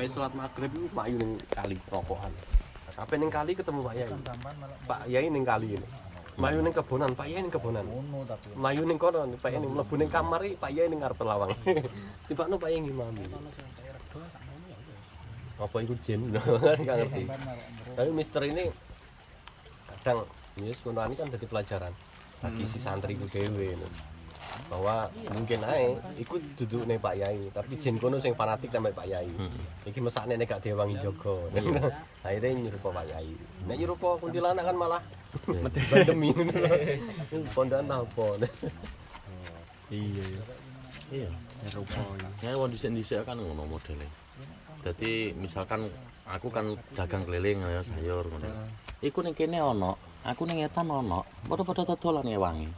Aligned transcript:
wae 0.00 0.08
salat 0.08 0.32
magrib 0.32 0.72
iku 0.72 0.88
Pak 0.96 1.06
ning 1.12 1.36
kali 1.52 1.76
rokokan. 1.92 2.32
Kabeh 2.96 3.16
ning 3.20 3.28
kali 3.28 3.52
ketemu 3.52 3.80
Pak 3.84 3.94
Yai. 4.00 4.08
Pak 4.88 5.00
Yai 5.12 5.28
ning 5.28 5.44
kali 5.44 5.76
ini. 5.76 5.88
Mlayu 6.40 6.64
ning 6.64 6.72
kebonan, 6.72 7.12
Pak 7.12 7.28
Yai 7.28 7.44
ning 7.44 7.52
kebonan. 7.52 7.84
Mlayu 8.56 8.82
ning 8.88 8.96
kono, 8.96 9.28
Pak 9.36 9.50
Yai 9.52 9.60
ning 9.60 9.72
mlebu 9.76 9.94
ning 10.00 10.08
kamar 10.08 10.40
iki, 10.40 10.56
Pak 10.56 10.72
Yai 10.72 10.88
ning 10.88 11.04
ngarep 11.04 11.20
lawang. 11.20 11.52
Tibakno 12.32 12.56
Pak 12.56 12.72
Yai 12.72 12.80
ngimami. 12.80 13.24
Apa 15.60 15.76
iku 15.84 15.92
jin? 16.00 16.32
Enggak 16.80 16.96
ngerti. 17.04 17.22
Tapi 17.92 18.10
mister 18.16 18.42
ini 18.48 18.72
kadang 20.00 20.24
ya 20.56 20.72
sekono 20.72 21.04
kan 21.04 21.28
dadi 21.28 21.44
pelajaran 21.44 21.92
bagi 22.40 22.64
si 22.64 22.80
santri 22.80 23.20
dhewe 23.20 23.76
ngono. 23.76 24.09
Bahwa 24.70 25.10
mungkin 25.34 25.60
ae 25.66 25.98
iku 26.18 26.38
duduk 26.58 26.86
nih 26.86 26.98
Pak 26.98 27.14
Yai 27.18 27.50
tapi 27.50 27.74
jin 27.82 27.98
kono 27.98 28.16
sing 28.22 28.34
fanatik 28.38 28.70
sampe 28.70 28.94
Pak 28.94 29.06
Yai 29.06 29.30
iki 29.86 29.98
mesakne 29.98 30.38
nek 30.38 30.46
gak 30.46 30.62
diwangi 30.62 30.96
jaga 31.02 31.36
akhirnya 32.22 32.70
nyerupa 32.70 32.88
Pak 32.94 33.06
Yai 33.10 33.30
nek 33.66 33.76
nyerupa 33.78 34.08
kuntilanak 34.18 34.64
kan 34.66 34.76
malah 34.78 35.02
bandemi 35.90 36.34
pondan 37.54 37.86
apa 37.86 38.26
Iya. 39.90 40.22
Iya. 41.10 41.30
Eropa. 41.66 42.00
Ya 42.40 42.54
wong 42.54 42.70
dhisik-dhisik 42.70 43.26
kan 43.26 43.36
ngono 43.36 43.66
modele. 43.66 44.06
Dadi 44.86 45.34
misalkan 45.34 45.90
aku 46.24 46.48
kan 46.48 46.78
dagang 46.94 47.26
keliling 47.26 47.58
ya 47.60 47.82
sayur 47.82 48.24
ngono. 48.30 48.48
Iku 49.02 49.20
ning 49.20 49.34
kene 49.34 49.58
ana, 49.58 49.92
aku 50.22 50.46
ning 50.46 50.62
etan 50.62 50.88
ana, 50.88 51.20
padha-padha 51.44 51.84
dodolan 51.84 52.24
ngewangi. 52.24 52.70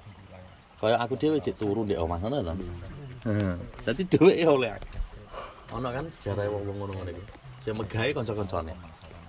Kaya 0.82 0.98
aku 0.98 1.14
dhewe 1.14 1.38
cek 1.38 1.54
turu 1.54 1.86
ndek 1.86 2.02
omah 2.02 2.18
ngono 2.18 2.42
to. 2.42 2.54
Heeh. 3.30 3.54
Dadi 3.86 4.02
ya 4.42 4.50
oleh 4.50 4.74
akeh. 4.74 4.98
Ana 5.70 5.94
kan 5.94 6.04
sejarah 6.18 6.50
wong-wong 6.50 6.76
ngono 6.82 6.92
ngene 6.98 7.10
iki. 7.14 7.24
Sing 7.62 7.78
megahe 7.78 8.10
kanca-kancane. 8.10 8.74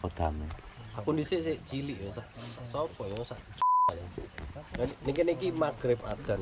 Kodane. 0.02 0.50
aku 0.94 1.10
dhisik 1.18 1.42
sik 1.42 1.58
cilik 1.66 1.98
ya 1.98 2.10
sak 2.14 2.26
sapa 2.70 3.04
ya 3.10 3.18
sak 3.26 3.40
niki 5.06 5.22
niki 5.26 5.48
magrib 5.50 5.98
adan 6.06 6.42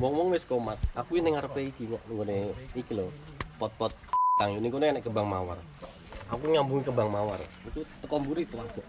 wong-wong 0.00 0.32
wis 0.32 0.48
komat 0.48 0.80
aku 0.96 1.20
ini 1.20 1.36
ngarepe 1.36 1.68
iki 1.68 1.84
kok 1.84 2.00
nggone 2.08 2.56
iki 2.72 2.92
lho 2.96 3.12
pot-pot 3.60 3.92
kang 4.40 4.56
ini 4.56 4.72
kene 4.72 4.96
nek 4.96 5.04
kembang 5.04 5.28
mawar 5.28 5.60
aku 6.32 6.48
nyambung 6.48 6.80
kembang 6.80 7.12
mawar 7.12 7.40
itu 7.68 7.84
teko 8.00 8.16
mburi 8.16 8.48
aku 8.48 8.80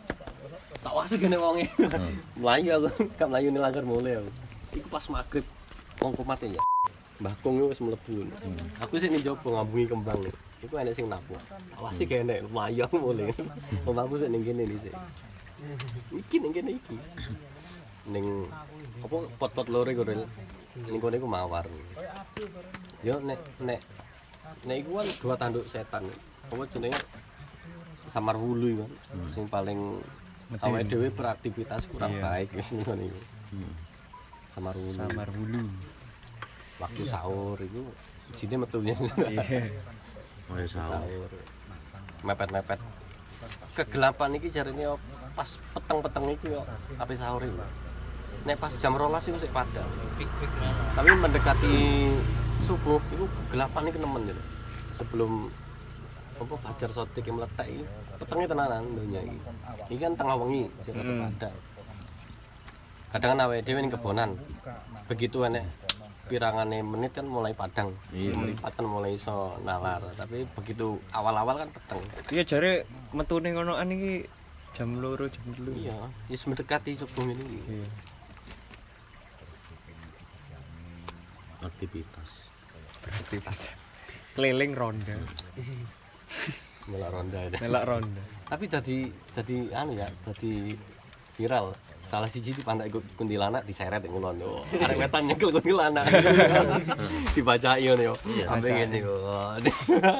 tak 0.80 0.94
wasi 0.96 1.20
gene 1.20 1.36
wonge 1.36 1.68
mlayu 2.40 2.80
aku 2.80 2.90
gak 3.20 3.28
mlayu 3.28 3.52
ning 3.52 3.60
langgar 3.60 3.84
mulai 3.84 4.24
aku 4.24 4.32
iku 4.76 4.88
pas 4.88 5.06
magrib 5.12 5.46
wong 6.00 6.14
komat 6.16 6.42
ya? 6.48 6.64
Mbah 7.22 7.38
Kong 7.46 7.62
wis 7.70 7.78
mlebu. 7.78 8.26
Aku 8.82 8.98
sih 8.98 9.06
ning 9.06 9.22
jopo 9.22 9.54
ngambungi 9.54 9.86
kembang 9.94 10.20
nih. 10.26 10.34
Iku 10.66 10.74
enek 10.78 10.94
sing 10.94 11.06
tak 11.10 11.22
wasi 11.78 12.06
gene 12.06 12.42
mlayu 12.50 12.86
aku 12.86 12.98
mulai 12.98 13.34
omahku 13.86 14.18
sik 14.18 14.30
ning 14.30 14.46
kene 14.46 14.66
dhisik 14.66 14.94
iki 16.14 16.38
ning 16.42 16.54
kene 16.54 16.72
iki. 16.78 16.98
Ning 18.10 18.50
apa 19.06 19.16
pot-pot 19.38 19.70
lore 19.70 19.94
gorel 19.94 20.26
ning 20.90 21.02
kene 21.02 21.16
iku 21.22 21.30
mawar. 21.30 21.66
Yo 23.06 23.22
nek 23.22 23.42
nek 23.62 23.82
nek 24.66 24.76
iku 24.82 25.02
kan 25.02 25.08
dua 25.22 25.36
tanduk 25.38 25.66
setan. 25.70 26.10
Apa 26.50 26.66
jenenge? 26.70 26.98
Samar 28.10 28.38
wulu 28.38 28.82
kan. 28.82 28.92
Sing 29.30 29.46
paling 29.46 30.02
awake 30.62 30.90
dhewe 30.90 31.08
beraktivitas 31.14 31.86
kurang 31.86 32.18
baik 32.18 32.50
wis 32.58 32.74
ning 32.74 32.86
kene 32.86 33.10
iku 33.10 33.22
samar 34.52 34.76
wulu. 34.76 34.92
Samar 34.96 35.28
Hulu. 35.32 35.64
waktu 36.82 37.04
sahur 37.06 37.58
iku 37.62 37.84
sini 38.34 38.56
metunya. 38.58 38.96
Iya. 38.98 39.70
Oh 40.50 40.58
ya 40.58 40.68
salah. 40.68 41.00
sahur. 41.00 41.30
Mepet-mepet. 42.26 42.80
Kegelapan 43.78 44.30
iki 44.38 44.48
jarine 44.50 44.98
pas 45.32 45.50
peteng-peteng 45.72 46.26
iku 46.36 46.46
yo 46.60 46.62
ape 46.98 47.14
sahur 47.16 47.42
iku. 47.42 47.56
Nek 48.42 48.58
pas 48.58 48.74
jam 48.74 48.98
rolas 48.98 49.24
iku 49.30 49.38
sik 49.38 49.54
padang 49.54 49.86
tapi 50.98 51.08
mendekati 51.14 51.74
subuh 52.66 52.98
iku 53.14 53.26
kegelapan 53.30 53.90
iki 53.90 53.98
nemen 54.02 54.22
gitu 54.34 54.44
sebelum 54.92 55.48
apa 56.42 56.56
fajar 56.58 56.90
sotik 56.90 57.22
yang 57.22 57.38
meletak 57.38 57.70
iki 57.70 57.86
petengnya 58.18 58.48
tenanan 58.50 58.84
dunia 58.98 59.22
iki. 59.22 59.38
Iki 59.94 60.02
kan 60.02 60.14
tengah 60.18 60.36
wengi 60.42 60.66
sik 60.82 60.98
rada 60.98 61.06
Hmm. 61.06 61.22
padang 61.30 61.56
kadang 63.12 63.30
kan 63.34 63.44
awake 63.44 63.62
dhewe 63.62 63.80
ning 63.80 63.92
kebonan 63.92 64.40
begitu 65.06 65.44
enek 65.44 65.68
pirangane 66.26 66.80
menit 66.82 67.12
kan 67.12 67.28
mulai 67.28 67.52
padang 67.52 67.92
Iya. 68.10 68.32
melipat 68.32 68.72
kan 68.72 68.88
mulai 68.88 69.14
iso 69.14 69.36
nalar 69.62 70.00
tapi 70.16 70.48
begitu 70.50 70.96
awal-awal 71.12 71.60
kan 71.60 71.70
peteng 71.70 72.00
Iya 72.32 72.44
jare 72.46 72.72
metune 73.12 73.52
ngonoan 73.52 73.92
iki 73.92 74.24
jam 74.72 74.96
loro 74.98 75.28
jam 75.28 75.44
telu. 75.52 75.76
iya 75.76 75.98
wis 76.28 76.48
mendekati 76.48 76.96
subuh 76.96 77.26
ini 77.26 77.44
Iya. 77.68 77.88
Aktivitas. 81.62 82.50
Aktivitas. 83.04 83.60
Keliling 84.34 84.74
ronda. 84.74 85.18
mulai 86.82 87.10
ronda 87.10 87.40
Melak 87.62 87.84
ronda. 87.86 88.24
tapi 88.50 88.66
tadi 88.66 88.98
tadi 89.30 89.70
anu 89.70 89.94
ya 89.94 90.08
tadi 90.26 90.74
viral 91.38 91.70
salah 92.12 92.28
siji 92.28 92.52
di 92.52 92.60
pantai 92.60 92.92
kuntilanak 92.92 93.64
diseret 93.64 94.04
yang 94.04 94.20
ngono. 94.20 94.68
Arek 94.68 95.00
wetan 95.00 95.32
nyekel 95.32 95.48
kuntilanak. 95.56 96.04
Dibacai 97.40 97.88
ngono 97.88 98.04
yo 98.04 98.16
Iya. 98.28 98.46
sampe 98.52 98.68
ngene 98.68 98.98
yo. 99.00 99.16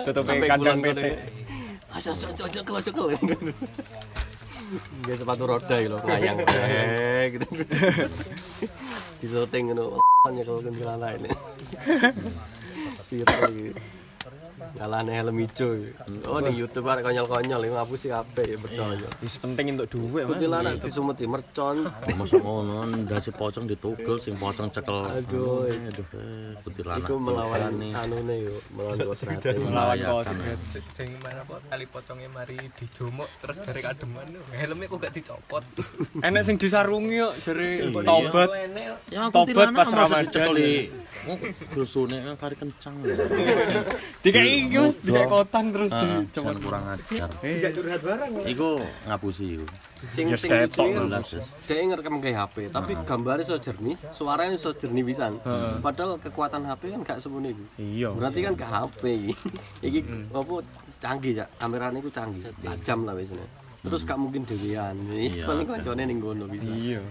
Sampai 0.08 0.48
kandang 0.48 0.80
PT. 0.80 0.88
ngono. 0.88 1.16
Asyik 1.92 2.16
cocok 2.16 2.48
cekel 2.48 2.76
cekel. 2.80 3.06
Nggak 5.04 5.18
sepatu 5.20 5.44
roda 5.44 5.76
gitu 5.84 5.98
ngayang. 6.08 6.38
Eh 6.72 7.24
gitu. 7.36 7.46
Di 9.20 9.26
syuting 9.28 9.64
ngono 9.76 10.00
nyekel 10.32 10.64
kuntilanak 10.64 11.20
ini. 11.20 11.30
Viral 13.12 13.76
Kalahne 14.72 15.12
helm 15.12 15.38
ijo. 15.40 15.68
Oh 16.26 16.40
ning 16.40 16.56
YouTube 16.56 16.88
arek 16.88 17.04
konyol-konyol 17.04 17.62
iku 17.62 17.74
ngapusi 17.76 18.08
kabeh 18.08 18.46
ya 18.46 18.58
percaya. 18.58 19.08
Wis 19.20 19.36
penting 19.36 19.76
untuk 19.76 19.88
duit, 19.90 20.24
Mas. 20.24 20.30
Kuntilanak 20.32 20.74
disumeti 20.80 21.26
mercon. 21.26 21.92
Masa 22.16 22.38
ngono 22.38 22.84
ndase 23.04 23.32
pocong 23.32 23.66
ditugel 23.66 24.18
sing 24.18 24.36
pocong 24.36 24.70
cekel. 24.70 25.06
Aduh, 25.06 25.68
aduh. 25.68 26.08
eh, 26.16 26.56
Kuntilanak. 26.62 27.04
Iku 27.04 27.16
melawan 27.16 27.62
anune 27.92 28.36
yo, 28.42 28.56
melawan 28.72 28.98
kodrate. 29.08 29.50
Melawan 29.54 29.98
kodrat. 30.00 30.60
sing 30.92 31.10
mana 31.20 31.42
apa 31.42 31.58
tali 31.66 31.86
pocongnya 31.86 32.30
mari 32.30 32.58
dijomok 32.74 33.30
terus 33.40 33.58
dari 33.60 33.82
kademan 33.82 34.28
helmnya 34.52 34.86
kok 34.86 34.98
gak 35.00 35.14
dicopot 35.14 35.64
Enek 36.26 36.42
sing 36.42 36.56
disarungi 36.56 37.18
kok 37.18 37.34
jare 37.40 37.70
tobat. 37.92 38.50
Tobat 39.32 39.68
pas 39.74 39.90
Ramadan. 39.90 40.22
dicekeli. 40.24 40.74
Dusune 41.72 42.18
kan 42.22 42.36
kari 42.38 42.56
kencang. 42.56 42.96
Dikai 44.24 44.61
iki 44.64 44.76
Mas, 44.78 44.98
dikai 44.98 45.24
Bodoh. 45.24 45.30
kotan 45.40 45.66
terus 45.70 45.92
Ah, 45.92 46.02
di 46.02 46.08
jangan 46.30 46.56
kurang 46.58 46.84
ajar. 46.88 47.30
Iya. 47.42 47.70
Iku 48.46 48.70
ngapusi 49.06 49.46
iku. 49.56 49.66
Sing 50.10 50.26
sing 50.34 50.50
iki, 50.50 51.86
ngerekam 51.86 52.18
ke 52.18 52.32
HP, 52.32 52.56
tapi 52.70 52.98
gambarnya 53.02 53.44
so 53.44 53.56
jernih, 53.56 53.94
suaranya 54.10 54.58
so 54.58 54.72
jernih 54.72 55.04
pisan. 55.04 55.38
Padahal 55.80 56.18
kekuatan 56.18 56.64
HP 56.64 56.82
kan 56.90 57.00
gak 57.04 57.18
semuanya 57.20 57.54
itu. 57.54 57.64
Iya. 57.78 58.10
Berarti 58.12 58.40
kan 58.42 58.54
ke 58.54 58.66
HP 58.66 59.02
iki. 59.22 59.34
Iki 59.82 60.00
apa 60.32 60.54
canggih 60.98 61.34
ya, 61.38 61.46
kameranya 61.56 62.00
itu 62.00 62.10
canggih, 62.10 62.50
tajam 62.58 63.06
lah 63.06 63.14
biasanya. 63.14 63.48
Terus 63.82 64.02
gak 64.04 64.18
mungkin 64.18 64.42
dewean. 64.44 64.96
Wis 65.08 65.38
Iya. 65.38 65.46
paling 65.46 65.66
koncone 65.66 66.02
ning 66.04 66.18
bisa. 66.22 66.66
Iya. 66.68 67.02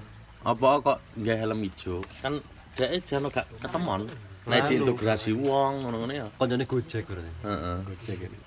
Apa 0.41 0.69
kok 0.81 0.99
nggak 1.15 1.37
helm 1.37 1.61
ijo? 1.63 1.97
Kan 2.19 2.39
dhek 2.75 3.03
jan 3.05 3.27
gak 3.29 3.47
ketemon. 3.61 4.07
Nek 4.49 4.61
diintegrasi 4.73 5.31
wong 5.37 5.85
ngono-ngono 5.85 6.13
ya. 6.17 6.27
Koncone 6.41 6.65
Gojek 6.65 7.05
berarti. 7.05 7.33
Heeh. 7.45 7.77
Gojek 7.85 8.19
ini. 8.25 8.39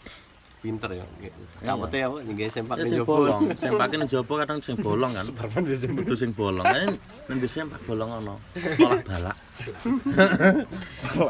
Pinter 0.64 0.90
ya. 0.96 1.06
Kapote 1.60 1.98
ya, 2.00 2.08
nggih 2.08 2.48
sempak 2.48 2.80
Ya 2.80 2.88
ning 2.88 2.92
sing 2.96 3.00
jopo. 3.04 3.20
bolong, 3.20 3.42
sing 3.62 3.72
pake 3.76 3.96
ning 4.00 4.08
jaba 4.08 4.34
kadang 4.48 4.60
sing 4.64 4.76
bolong 4.80 5.12
kan. 5.12 5.26
Kudu 5.92 6.16
sing 6.16 6.32
bolong. 6.32 6.64
Kan 6.64 6.96
ning 7.28 7.38
desa 7.44 7.68
pak 7.68 7.84
bolong 7.84 8.10
ono. 8.24 8.36
Olah 8.80 9.02
balak. 9.04 9.36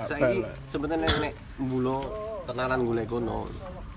Saiki 0.06 0.46
sebenarnya 0.70 1.10
nek 1.18 1.34
mbulo 1.58 1.98
tenanan 2.46 2.86
golek 2.86 3.10
kono. 3.10 3.50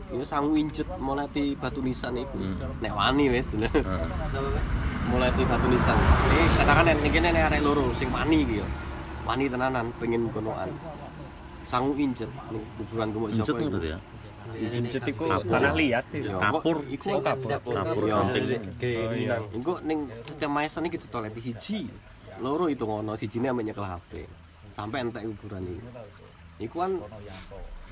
Iku 0.08 0.24
sang 0.24 0.48
wincut 0.54 0.88
mulai 0.96 1.28
di 1.28 1.52
batu 1.52 1.84
nisan 1.84 2.16
iku. 2.16 2.40
Nek 2.80 2.92
wani 2.96 3.28
wis. 3.28 3.52
Heeh. 3.52 4.08
mulai 5.12 5.30
di 5.36 5.44
batu 5.44 5.66
nisan. 5.68 5.98
Ini 6.32 6.44
katakan 6.64 6.84
nek 6.96 7.12
kene 7.12 7.28
nek 7.28 7.44
arek 7.52 7.60
loro 7.60 7.92
sing 7.92 8.08
wani 8.08 8.40
iki 8.40 8.64
ya. 8.64 8.66
Wani 9.26 9.44
tenanan 9.50 9.90
pengen 9.98 10.30
konoan. 10.30 10.70
Sangu 11.66 11.98
injet 11.98 12.30
ning 12.54 12.62
kuburan 12.78 13.10
kumuk 13.10 13.28
Injet 13.34 13.46
Joko 13.50 13.58
ngono 13.66 13.82
ya. 13.82 13.98
Incet 14.54 15.02
iku 15.10 15.26
tanah 15.26 15.74
liat 15.74 16.04
Kapur. 16.14 16.78
Iku 16.86 17.18
kapur. 17.18 17.50
Kapur 17.58 18.02
iya. 18.06 19.36
Iku 19.50 19.72
ning 19.82 20.06
setiap 20.22 20.50
maesan 20.54 20.86
iki 20.86 21.02
ditoleti 21.02 21.40
siji. 21.42 21.90
Loro 22.38 22.70
itu 22.70 22.86
ngono, 22.86 23.18
sijine 23.18 23.50
ame 23.50 23.66
nyekel 23.66 23.82
HP. 23.82 24.30
Sampai 24.70 25.02
entek 25.02 25.26
kuburan 25.26 25.66
iki. 25.66 25.82
iku 26.56 26.80
kan 26.80 26.92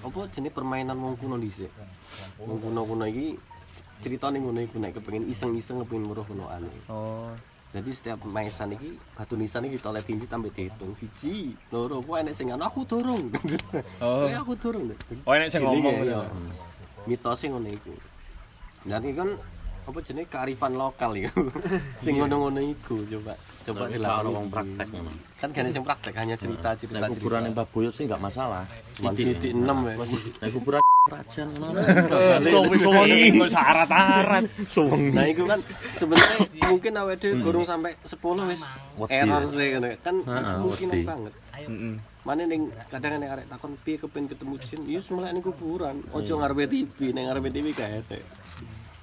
apa 0.04 0.20
jenis 0.32 0.52
permainan 0.52 0.96
wong 0.96 1.14
kuno 1.20 1.36
dhisik 1.36 1.68
wong 2.40 2.60
kuno-kuno 2.60 3.04
iki 3.08 3.36
ceritane 4.00 4.40
ngono 4.40 4.60
iku 4.64 4.76
nek 4.80 4.96
kepengin 4.96 5.28
iseng-iseng 5.28 5.84
kepengin 5.84 6.08
weruh 6.08 6.24
kunoane 6.24 6.72
Oh. 6.88 7.32
Jadi 7.74 7.90
setiap 7.90 8.22
maisan 8.22 8.70
iki 8.70 8.94
batu 9.18 9.34
nisan 9.34 9.66
iki 9.66 9.82
toleh 9.82 9.98
tinggi 9.98 10.30
tambah 10.30 10.46
dihitung. 10.54 10.94
Siji 10.94 11.58
loro 11.74 11.98
kok 12.06 12.22
enek 12.22 12.30
sing 12.30 12.54
aku 12.54 12.86
dorong 12.86 13.34
Oh. 13.98 14.30
Aku 14.30 14.54
dorong 14.54 14.94
Oh, 15.26 15.34
enek 15.34 15.50
sing 15.50 15.66
ngomong. 15.66 16.06
ya 16.06 16.22
mitosnya 17.10 17.50
ngono 17.50 17.68
iku. 17.74 17.94
Dan 18.86 19.02
iki 19.02 19.18
kan 19.18 19.30
apa 19.84 19.98
jenis 20.00 20.24
kearifan 20.30 20.72
lokal 20.80 21.12
ya 21.12 21.28
sing 22.04 22.16
ngono-ngono 22.16 22.56
iku 22.62 23.04
coba 23.04 23.36
coba 23.68 23.84
kalau 23.92 24.30
wong 24.32 24.46
praktek 24.48 24.88
ngono. 24.88 25.12
kan 25.36 25.48
gak 25.52 25.72
sing 25.76 25.84
praktek 25.84 26.14
hanya 26.16 26.36
cerita 26.40 26.72
cerita 26.72 27.04
Nek 27.04 27.20
kuburan 27.20 27.52
Mbah 27.52 27.68
Boyot 27.68 27.92
sih 27.92 28.08
enggak 28.08 28.22
masalah. 28.22 28.64
cuma 28.96 29.12
titik 29.12 29.52
enam 29.52 29.84
ya 29.84 30.00
Nek 30.40 30.50
kuburan 30.56 30.83
kerajaan 31.04 31.52
ngono. 31.60 31.80
Suwengi 32.80 33.36
kok 33.36 33.48
syarat-syarat. 33.52 34.44
nah 35.12 35.24
itu 35.28 35.44
kan 35.44 35.60
sebenarnya 35.92 36.36
mungkin 36.64 36.92
awake 36.96 37.20
dhewe 37.20 37.44
gurung 37.44 37.68
sampai 37.68 37.92
10 38.00 38.16
wis 38.48 38.64
error 39.12 39.44
ya. 39.44 39.52
sih 39.52 39.66
ngono 39.76 39.88
kan 40.00 40.16
kemungkinan 40.24 40.96
wedi. 40.96 41.04
banget 41.04 41.32
Heeh. 41.52 41.94
mana 42.24 42.42
ning 42.48 42.62
kadang 42.88 43.20
nek 43.20 43.36
arek 43.36 43.46
takon 43.52 43.76
piye 43.84 44.00
kepen 44.00 44.32
ketemu 44.32 44.56
jin 44.58 44.80
ya 44.88 44.96
semelek 44.98 45.30
ning 45.30 45.44
kuburan 45.44 46.00
ojo 46.08 46.32
ngarepe 46.34 46.64
TV 46.66 47.12
ning 47.12 47.28
ngarepe 47.28 47.52
TV 47.52 47.66
kae 47.70 48.00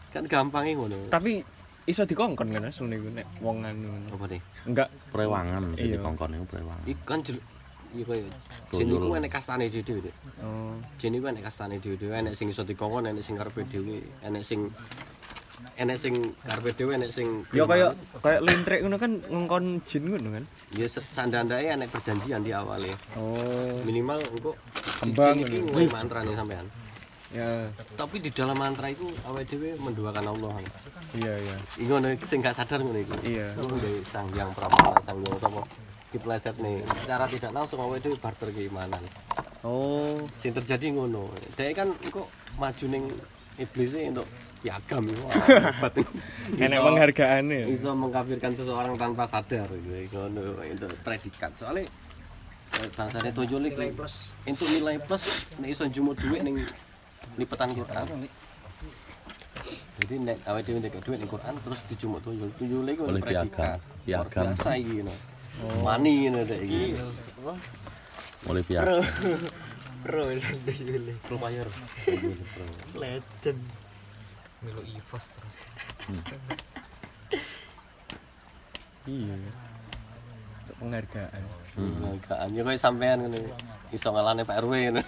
kan 0.09 0.25
gampangnya 0.25 0.73
ngono 0.75 0.97
Tapi 1.05 1.45
iso 1.85 2.01
dikongkon 2.01 2.49
kan 2.49 2.65
asu 2.65 2.89
niku 2.89 3.13
nek 3.13 3.29
wong 3.37 3.61
anu. 3.61 3.93
apa 4.09 4.25
nih 4.25 4.41
Enggak. 4.65 4.89
Prewangan 5.13 5.77
jadi 5.77 5.93
Iya. 5.93 6.01
kongkon 6.01 6.33
itu 6.33 6.45
prewangan. 6.49 6.85
iku 6.89 7.03
kan 7.05 7.19
iya 7.91 8.03
kaya 8.03 8.23
jin 8.71 8.87
iku 8.89 9.07
enek 9.11 9.29
kastane 9.29 9.65
dhewe 9.67 9.83
Dik. 10.01 10.15
Oh. 10.39 10.75
jin 10.95 11.13
iku 11.13 11.25
enek 11.27 11.43
kastane 11.43 11.75
dhewe 11.77 11.95
enek 12.11 12.33
sing 12.33 12.47
iso 12.47 12.61
dikongkon 12.61 13.05
enek 13.05 13.21
sing 13.21 13.35
karepe 13.35 13.61
dhewe 13.65 13.99
enek 14.21 14.41
sing 14.41 14.71
enek 15.75 15.93
sing 15.95 16.13
karepe 16.41 16.71
dhewe 16.73 16.91
enek 16.95 17.11
sing 17.11 17.27
Ya 17.51 17.63
kaya 17.63 17.93
kaya 18.17 18.39
lintrik 18.39 18.81
ngono 18.81 18.97
kan 18.97 19.11
ngongkon 19.23 19.65
jin 19.83 20.03
ngono 20.07 20.29
kan. 20.33 20.43
ya 20.71 20.85
sandandake 20.87 21.67
enek 21.69 21.89
perjanjian 21.89 22.41
di 22.41 22.51
awal 22.51 22.81
ya 22.81 22.95
Oh. 23.13 23.77
minimal 23.83 24.17
engko 24.25 24.55
Kembang 24.99 25.37
iki 25.37 25.59
mantra 25.87 26.21
nih 26.21 26.33
sampean 26.33 26.67
Ya. 27.31 27.63
tapi 27.95 28.19
di 28.19 28.27
dalam 28.27 28.59
mantra 28.59 28.91
itu 28.91 29.07
awake 29.23 29.47
dhewe 29.47 29.71
mendoakan 29.79 30.25
Allah 30.29 30.51
Iya, 31.11 31.31
iya. 31.37 31.55
iki 31.75 31.87
ngono 31.87 32.11
sing 32.19 32.39
gak 32.39 32.55
sadar 32.55 32.79
ngono 32.79 32.97
iku 32.97 33.15
Iya. 33.23 33.55
Sang 34.05 34.27
yang 34.31 34.51
pramana 34.51 34.99
sang 34.99 35.15
yang 35.21 35.37
sapa 35.37 35.63
dipleset 36.11 36.55
nih. 36.59 36.83
Secara 37.01 37.25
tidak 37.25 37.51
langsung 37.51 37.79
awake 37.79 38.03
dhewe 38.03 38.17
barter 38.19 38.49
keimanan. 38.51 39.01
Oh. 39.61 40.17
sing 40.35 40.51
terjadi 40.51 40.89
ngono. 40.91 41.29
Dhek 41.53 41.77
kan 41.77 41.89
kok 42.09 42.27
maju 42.57 42.85
ning 42.89 43.03
iblis 43.55 43.93
untuk 43.93 44.25
piagam 44.61 45.05
iku 45.05 45.21
Wah, 45.25 45.33
hebat. 45.73 45.93
Enek 46.61 46.77
Iso- 46.77 46.85
penghargaane 46.85 47.55
ya. 47.55 47.65
iso 47.69 47.89
mengkafirkan 47.93 48.51
seseorang 48.53 48.93
tanpa 48.97 49.23
sadar 49.25 49.69
gitu. 49.69 50.17
Ngono 50.17 50.65
itu 50.65 50.85
predikat. 51.01 51.53
Soalnya 51.55 51.85
eh, 52.77 52.89
bangsane 52.93 53.29
tojol 53.31 53.69
iku 53.69 53.85
untuk 54.45 54.67
nilai 54.67 54.97
plus 54.99 55.45
nek 55.61 55.69
iso 55.69 55.85
njumuk 55.85 56.17
dhuwit 56.17 56.41
ning 56.41 56.57
lipetan 57.37 57.69
Quran. 57.71 58.05
Jadi 60.01 60.15
nek 60.25 60.37
awake 60.49 60.65
dhewe 60.65 60.79
nek 60.81 60.93
dhuwit 61.05 61.19
ning 61.21 61.29
Quran 61.29 61.53
terus 61.61 61.79
dijumuk 61.85 62.19
tojol 62.25 62.49
tojol 62.57 62.85
iku 62.89 63.03
Oleh 63.05 63.21
predikat. 63.21 63.77
piagam. 64.09 64.45
Biasa 64.49 64.69
iki 64.73 65.05
mani 65.83 66.27
ngono 66.27 66.41
dek 66.47 66.61
iki 66.63 66.95
Mulai 68.41 68.63
pihak. 68.65 68.85
Pro 70.01 70.25
sampai 70.41 70.73
Yuli. 70.81 71.13
pro 71.21 71.37
player 71.37 71.69
Legend. 72.97 73.61
Melo 74.65 74.81
Ivos 74.81 75.25
terus. 75.25 75.57
Iya. 79.05 79.33
Untuk 79.37 80.75
penghargaan. 80.81 81.41
Penghargaan 81.77 82.49
ya 82.53 82.61
koyo 82.65 82.77
sampean 82.81 83.17
ngono. 83.25 83.37
Iso 83.95 84.09
ngalane 84.09 84.41
Pak 84.41 84.57
RW 84.65 84.73
ngono. 84.89 85.01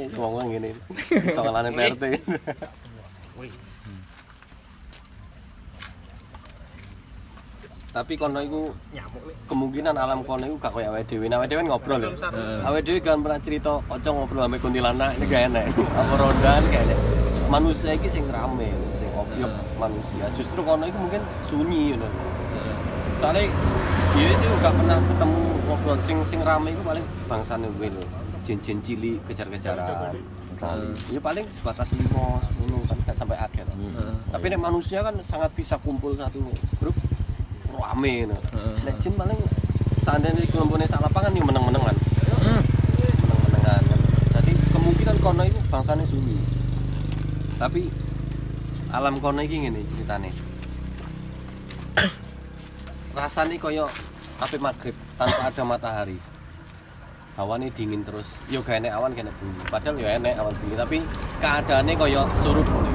Iso 0.00 0.16
ngomong 0.16 0.48
ngene. 0.48 0.70
Iso 1.12 1.40
ngalane 1.44 1.68
Pak 1.72 1.84
RT. 1.96 2.04
Tapi 7.88 8.12
kono 8.20 8.38
iku 8.44 8.62
kemungkinan 9.48 9.96
alam 9.96 10.20
kono 10.22 10.44
iku 10.44 10.56
gak 10.60 10.72
koyo 10.76 10.92
awake 10.92 11.08
dhewe. 11.08 11.26
Nah, 11.26 11.40
awake 11.40 11.50
dhewe 11.50 11.62
ngobrol 11.64 12.00
ya. 12.04 12.10
Awake 12.68 12.84
dhewe 12.84 12.98
kan 13.00 13.20
pernah 13.24 13.40
cerita 13.40 13.80
ojo 13.80 14.08
ngobrol 14.12 14.44
ame 14.44 14.56
kuntilanak 14.60 15.16
ini 15.16 15.24
gak 15.26 15.42
enak. 15.52 15.64
Apa 15.74 16.14
rondan 16.14 16.62
gak 16.68 16.82
enak. 16.84 16.98
Manusia 17.48 17.96
iki 17.96 18.12
sing 18.12 18.28
rame, 18.28 18.68
sing 18.92 19.08
obyek 19.16 19.48
manusia. 19.80 20.28
Justru 20.36 20.60
kono 20.60 20.84
iku 20.84 20.98
mungkin 21.00 21.22
sunyi 21.48 21.96
ngono. 21.96 22.08
soalnya 23.18 23.50
dia 24.14 24.30
sih 24.38 24.46
gak 24.62 24.74
pernah 24.78 24.98
ketemu 25.02 25.42
ngobrol 25.66 25.98
sing 26.06 26.16
sing 26.26 26.40
rame 26.46 26.70
itu 26.70 26.82
paling 26.86 27.04
bangsane 27.26 27.66
lho 27.66 28.02
jin-jin 28.46 28.78
cilik 28.80 29.18
kejar-kejaran 29.26 30.14
kali 30.58 30.90
ya 31.10 31.20
paling 31.22 31.46
sebatas 31.50 31.90
lima 31.94 32.38
sepuluh 32.42 32.80
kan 32.86 32.96
gak 33.06 33.16
sampai 33.18 33.38
akhir 33.38 33.66
tapi 34.30 34.44
nek 34.54 34.62
manusia 34.62 35.02
kan 35.02 35.14
sangat 35.26 35.50
bisa 35.54 35.74
kumpul 35.82 36.14
satu 36.14 36.38
grup 36.78 36.94
rame 37.88 38.28
no. 38.28 38.36
nek 38.84 38.94
jin 39.00 39.16
paling 39.16 39.40
seandainya 40.04 40.44
di 40.44 40.48
kelompoknya 40.52 40.84
sak 40.84 41.00
lapangan 41.08 41.32
nih 41.32 41.40
meneng-menengan 41.40 41.96
meneng-menengan 43.24 43.80
kan. 43.80 44.00
Jadi 44.36 44.52
kemungkinan 44.76 45.16
kono 45.24 45.42
itu 45.48 45.60
bangsane 45.72 46.04
sunyi. 46.04 46.36
Tapi 47.56 47.88
alam 48.92 49.16
kono 49.24 49.40
iki 49.40 49.64
ngene 49.64 49.80
ceritane. 49.88 50.28
Rasanya 53.16 53.56
koyo 53.56 53.88
api 54.38 54.56
maghrib 54.60 54.96
tanpa 55.16 55.48
ada 55.48 55.62
matahari. 55.64 56.20
Hawane 57.40 57.72
dingin 57.72 58.04
terus. 58.04 58.28
Yo 58.52 58.60
gak 58.60 58.84
enek 58.84 58.92
awan 58.92 59.16
gak 59.16 59.24
enek 59.24 59.34
bengi 59.40 59.62
padahal 59.72 59.96
yo 59.96 60.08
enek 60.12 60.34
awan 60.36 60.54
bengi 60.60 60.76
tapi 60.76 60.98
keadaannya 61.40 61.92
koyo 61.96 62.22
surup 62.44 62.66
ngono 62.68 62.90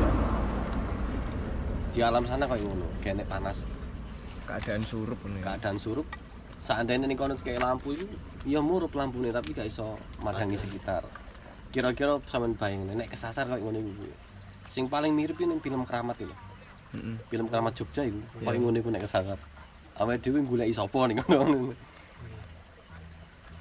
di 1.93 2.01
alam 2.01 2.25
sana 2.25 2.49
koyo 2.49 2.65
ngono 2.67 2.89
gak 3.05 3.13
enek 3.13 3.29
panas 3.29 3.63
Keadaan 4.43 4.83
surup 4.83 5.19
ya. 5.23 5.39
keadaan 5.39 5.77
surup. 5.79 6.07
Seandainya 6.63 7.07
nih 7.07 7.17
kono 7.19 7.35
kayak 7.35 7.59
lampu 7.59 7.91
itu 7.95 8.07
ya 8.47 8.63
murup 8.63 8.91
lampunya 8.95 9.35
tapi 9.35 9.51
gak 9.51 9.67
iso 9.67 9.99
madangi 10.23 10.55
sekitar. 10.55 11.03
Kira-kira 11.71 12.19
sampean 12.27 12.55
bayangin 12.55 12.95
nek 12.95 13.11
kesasar 13.11 13.47
koyo 13.49 13.67
ngono 13.67 13.79
iku 13.83 14.05
sing 14.71 14.87
paling 14.87 15.11
mirip 15.11 15.35
ini 15.43 15.59
film 15.59 15.83
keramat 15.83 16.15
itu 16.23 16.31
Heeh. 16.95 17.15
film 17.27 17.51
keramat 17.51 17.75
Jogja 17.75 18.07
itu 18.07 18.19
koyo 18.43 18.59
ngono 18.63 18.77
iku 18.79 18.89
nek 18.91 19.03
kesasar. 19.03 19.39
Awake 19.99 20.23
dhewe 20.25 20.39
goleki 20.47 20.73
sapa 20.73 20.99
ning 21.09 21.17
ngono 21.23 21.75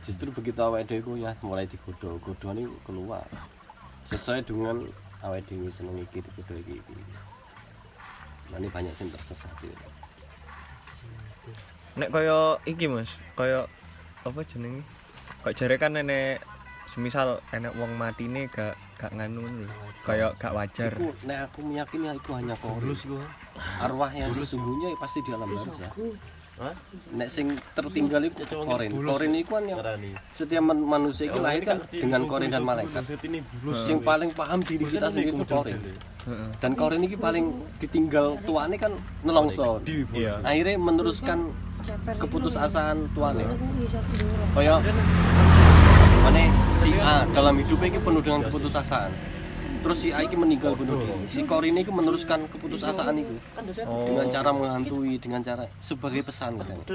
justru 0.03 0.29
begitu 0.35 0.61
awake 0.62 0.87
dhewe 0.87 1.01
ku 1.03 1.12
ya 1.19 1.35
mulai 1.43 1.67
digodho 1.67 2.19
godhone 2.23 2.67
keluar. 2.87 3.27
Sesuai 4.07 4.47
dengan 4.47 4.83
awake 5.27 5.47
dhewe 5.51 5.71
seneng 5.71 5.99
iki 5.99 6.23
digodho 6.23 6.55
iki 6.59 6.79
iki 6.79 6.95
Nah, 8.53 8.61
ini 8.61 8.69
banyak 8.69 8.93
yang 8.93 9.09
tersesat 9.17 9.49
gitu. 9.65 9.73
Nek 11.93 12.09
kaya 12.09 12.57
iki 12.65 12.89
Mas, 12.89 13.13
kaya 13.37 13.69
apa 14.25 14.41
jenenge? 14.49 14.81
Kok 15.45 15.53
jare 15.53 15.77
kan 15.77 15.93
nenek 15.93 16.41
semisal 16.89 17.41
enek 17.53 17.73
wong 17.77 17.97
matine 18.01 18.49
gak 18.49 18.77
gak 18.97 19.13
nganu. 19.13 19.45
Kaya 20.01 20.33
gak 20.41 20.57
wajar. 20.57 20.93
Iku 20.97 21.13
nek 21.29 21.53
aku 21.53 21.61
meyakini 21.69 22.09
itu 22.17 22.31
hanya 22.33 22.57
korin. 22.57 22.97
Arwah 23.83 24.09
yang 24.17 24.33
sesungguhnya 24.33 24.95
ya 24.95 24.97
pasti 24.97 25.19
di 25.21 25.31
alam 25.37 25.53
barzah. 25.53 25.93
Nek 27.13 27.29
sing 27.29 27.47
tertinggal 27.77 28.25
itu 28.25 28.41
korin. 28.49 28.91
Korin 28.97 29.33
itu 29.37 29.51
kan 29.53 29.65
yang 29.69 29.81
setiap 30.33 30.63
man- 30.65 30.87
manusia 30.87 31.29
itu 31.29 31.41
lahir 31.45 31.63
kan 31.67 31.79
dengan 31.91 32.25
korin 32.25 32.49
dan 32.49 32.65
malaikat. 32.65 33.05
Sing 33.85 34.01
paling 34.01 34.33
paham 34.33 34.65
diri 34.65 34.89
kita 34.89 35.13
sendiri 35.13 35.35
itu 35.35 35.45
korin. 35.45 35.77
Dan 36.57 36.73
korin 36.79 37.03
ini 37.03 37.19
paling 37.19 37.67
ditinggal 37.83 38.41
tuane 38.47 38.79
kan 38.79 38.95
nelongso. 39.27 39.83
Akhirnya 40.41 40.79
meneruskan 40.79 41.51
keputusasaan 42.19 42.97
tuane. 43.15 43.45
Kaya 44.55 44.79
mana 46.23 46.43
si 46.79 46.91
A 47.03 47.27
dalam 47.35 47.55
hidupnya 47.59 47.87
ini 47.93 47.99
penuh 47.99 48.23
dengan 48.23 48.41
keputusasaan. 48.47 49.11
Terus 49.83 49.99
si 49.99 50.09
A 50.15 50.23
ini 50.23 50.37
meninggal 50.39 50.79
bunuh 50.79 50.95
diri. 50.95 51.27
Si 51.27 51.43
Korin 51.43 51.75
ini 51.75 51.83
meneruskan 51.91 52.47
keputusasaan 52.47 53.19
itu 53.19 53.35
dengan 53.83 54.27
cara 54.31 54.51
menghantui, 54.55 55.19
dengan 55.19 55.43
cara 55.43 55.67
sebagai 55.83 56.23
pesan 56.23 56.62
kadang. 56.62 56.87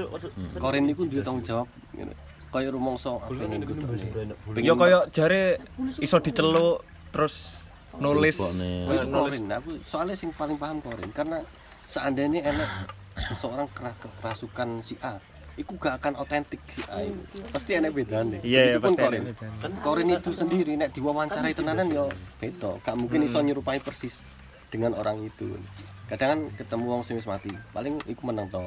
Korin 0.56 0.88
itu 0.88 1.04
dia 1.04 1.20
tanggung 1.20 1.44
jawab. 1.44 1.68
Gitu. 1.92 2.12
Kayak 2.48 2.72
rumongso 2.72 3.20
apa 3.20 3.28
yang 3.36 3.60
gue 3.60 4.64
Ya 4.64 4.72
kaya 4.72 5.04
jare 5.12 5.60
iso 6.00 6.16
diceluk 6.16 6.80
terus 7.12 7.60
nulis. 8.00 8.40
Oh, 8.40 8.48
itu 8.96 9.08
Korin. 9.12 9.44
Aku 9.52 9.76
soalnya 9.84 10.16
sing 10.16 10.32
paling 10.32 10.56
paham 10.56 10.80
Korin 10.80 11.12
karena 11.12 11.44
seandainya 11.84 12.40
enak 12.48 12.88
seseorang 13.22 13.66
kera 13.74 13.92
kerasukan 13.94 14.78
si 14.80 14.94
A 15.02 15.18
iku 15.58 15.74
gak 15.74 15.98
akan 15.98 16.22
otentik 16.22 16.62
ae. 16.86 17.10
Pasti 17.50 17.74
enek 17.74 17.90
bedane. 17.90 18.38
Iya, 18.46 18.78
Begitupun 18.78 18.94
pasti 18.94 19.02
Korin. 19.02 19.18
ada 19.18 19.30
bedanya. 19.34 19.58
Kan 19.58 19.72
Korin 19.82 20.08
itu 20.14 20.30
sendiri 20.30 20.72
nek 20.78 20.90
diwawancarai 20.94 21.50
tenanan 21.50 21.90
yo 21.90 22.06
beda. 22.38 22.78
Gak 22.86 22.94
mungkin 22.94 23.26
Hmm. 23.26 23.28
iso 23.28 23.38
nyerupai 23.42 23.82
persis 23.82 24.22
dengan 24.70 24.94
orang 24.94 25.26
itu. 25.26 25.58
Kadang 26.06 26.28
kan 26.30 26.40
ketemu 26.56 26.84
wong 26.86 27.02
sing 27.02 27.18
wis 27.18 27.26
mati, 27.26 27.50
paling 27.74 27.98
iku 28.06 28.22
meneng 28.22 28.46
to. 28.48 28.62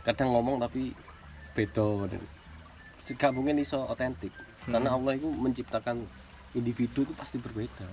Kadang 0.00 0.32
ngomong 0.32 0.56
tapi 0.58 0.96
beda. 1.52 2.08
Gak 3.04 3.32
mungkin 3.36 3.60
iso 3.60 3.84
otentik. 3.84 4.32
Hmm. 4.64 4.72
Karena 4.72 4.96
Allah 4.96 5.20
itu 5.20 5.28
menciptakan 5.28 6.08
individu 6.56 7.04
itu 7.04 7.12
pasti 7.12 7.36
berbeda. 7.36 7.84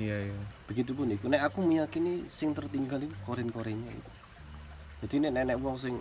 Iya, 0.00 0.32
iya. 0.32 0.38
Begitupun 0.64 1.12
iku 1.12 1.28
nek 1.28 1.44
aku 1.44 1.60
meyakini 1.60 2.24
sing 2.32 2.56
tertinggal 2.56 3.04
itu 3.04 3.12
korin-korinnya 3.28 3.92
itu. 3.92 4.10
Jadi 5.00 5.14
nek 5.24 5.32
nenek 5.32 5.56
wong 5.60 5.76
sing 5.80 5.96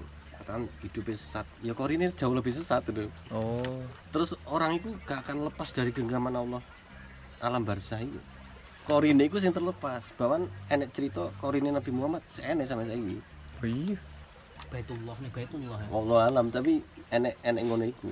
kan 0.50 0.66
hidupnya 0.82 1.14
sesat, 1.14 1.46
ya 1.62 1.78
korinnya 1.78 2.10
jauh 2.18 2.34
lebih 2.34 2.50
sesat 2.50 2.82
itu. 2.90 3.06
Oh. 3.30 3.86
Terus 4.10 4.34
orang 4.50 4.82
itu 4.82 4.98
gak 5.06 5.22
akan 5.22 5.46
lepas 5.46 5.70
dari 5.70 5.94
genggaman 5.94 6.34
Allah 6.34 6.62
alam 7.40 7.64
barzah 7.64 8.02
itu. 8.02 8.20
Korine 8.84 9.30
itu 9.30 9.38
sing 9.38 9.54
terlepas. 9.54 10.10
Bahkan 10.18 10.50
enek 10.74 10.90
cerita 10.90 11.30
korine 11.38 11.70
Nabi 11.70 11.92
Muhammad 11.94 12.26
seene 12.34 12.66
sama 12.66 12.82
saya 12.84 12.98
ini. 12.98 13.22
Oh 13.62 13.68
iya. 13.70 13.98
Baitullah 14.74 15.18
nih 15.22 15.32
Baitullah. 15.34 15.78
Allah 15.94 16.20
alam 16.26 16.50
tapi 16.50 16.82
enek 17.14 17.38
enek 17.46 17.64
ngono 17.70 17.86
iku. 17.86 18.10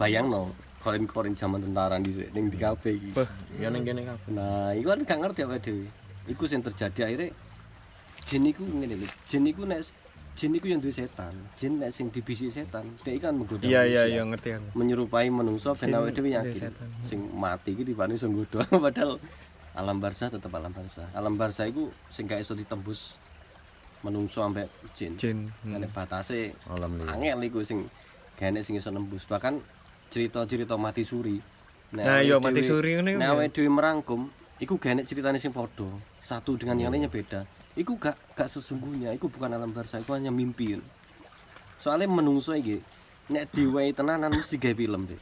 Bayang 0.00 0.32
no, 0.32 0.56
korin-korin 0.80 1.36
zaman 1.36 1.60
tentara 1.60 2.00
di 2.00 2.12
ning 2.32 2.48
di 2.48 2.56
kafe 2.56 2.96
iki. 2.96 3.10
Wah, 3.12 3.28
Ya 3.60 3.68
ning 3.68 3.84
kene 3.84 4.08
kabeh. 4.08 4.32
Nah, 4.32 4.72
iku 4.72 4.96
kan 4.96 5.00
gak 5.04 5.18
ngerti 5.20 5.40
awake 5.44 5.62
dhewe. 5.62 5.86
Iku 6.26 6.44
sing 6.48 6.64
terjadi 6.64 7.00
akhirnya 7.06 7.28
jin 8.26 8.42
iku 8.44 8.62
ngene 8.62 8.94
lho. 8.96 9.06
Jin 9.24 9.46
iku 9.46 9.62
nek 9.62 9.80
jin 10.34 10.52
iku 10.52 10.66
yang 10.66 10.80
duwe 10.80 10.92
setan. 10.92 11.32
Jin 11.54 11.78
nek 11.78 11.88
sing 11.88 12.10
dibisi 12.10 12.50
setan, 12.50 12.84
dia 13.00 13.16
kan 13.16 13.32
menggoda 13.32 13.64
Iya, 13.64 13.86
iya, 13.86 14.02
iya 14.04 14.22
ngerti 14.22 14.52
aku. 14.52 14.66
menyerupai 14.74 15.30
menungso 15.30 15.72
ben 15.72 15.94
awake 15.94 16.12
dhewe 16.12 16.30
yakin 16.30 16.74
sing 17.00 17.22
mati 17.32 17.72
iki 17.72 17.82
dibanding 17.82 18.18
sing 18.18 18.30
nggodha 18.30 18.66
padahal 18.84 19.16
alam 19.72 19.96
barzah 19.96 20.28
tetep 20.28 20.50
alam 20.50 20.70
barzah. 20.70 21.06
Alam 21.12 21.36
barzah 21.36 21.64
iku 21.64 21.86
sing 22.08 22.24
gak 22.24 22.40
iso 22.40 22.52
ditembus 22.52 23.16
menungso 24.02 24.40
ambek 24.40 24.66
jin. 24.92 25.16
Jin. 25.16 25.38
Hmm. 25.62 25.76
Nek 25.76 25.90
batase 25.90 26.52
Alam 26.66 26.98
liya. 26.98 27.12
angel 27.12 27.40
iku 27.44 27.60
sing 27.62 27.86
gak 28.34 28.50
enek 28.50 28.62
sing 28.62 28.74
iso 28.74 28.90
nembus. 28.90 29.24
Bahkan 29.24 29.60
cerita-cerita 30.08 30.76
mati 30.76 31.02
suri. 31.02 31.38
Nek 31.92 32.02
Nah, 32.02 32.18
awake 32.18 32.26
iya, 32.26 32.36
mati 32.36 32.60
suri 32.60 32.90
iku 32.92 33.02
Nek 33.04 33.28
awake 33.30 33.50
dhewe 33.52 33.68
merangkum, 33.68 34.20
iku 34.58 34.74
gak 34.76 34.96
enek 34.96 35.04
ceritane 35.04 35.36
sing 35.36 35.50
padha. 35.50 35.88
Satu 36.16 36.56
dengan 36.56 36.76
yang 36.78 36.90
lainnya 36.90 37.08
beda. 37.08 37.44
Iku 37.76 38.00
gak 38.00 38.16
gak 38.32 38.48
sesungguhnya, 38.48 39.12
iku 39.12 39.28
bukan 39.28 39.52
alam 39.52 39.68
barzah, 39.68 40.00
iku 40.00 40.16
hanya 40.16 40.32
mimpi. 40.32 40.80
Soalnya 41.76 42.08
menungso 42.08 42.56
iki 42.56 42.80
nek 43.28 43.52
diwai 43.52 43.92
tenanan 43.92 44.32
mesti 44.32 44.56
gawe 44.56 44.72
film, 44.72 45.04
Dek. 45.04 45.20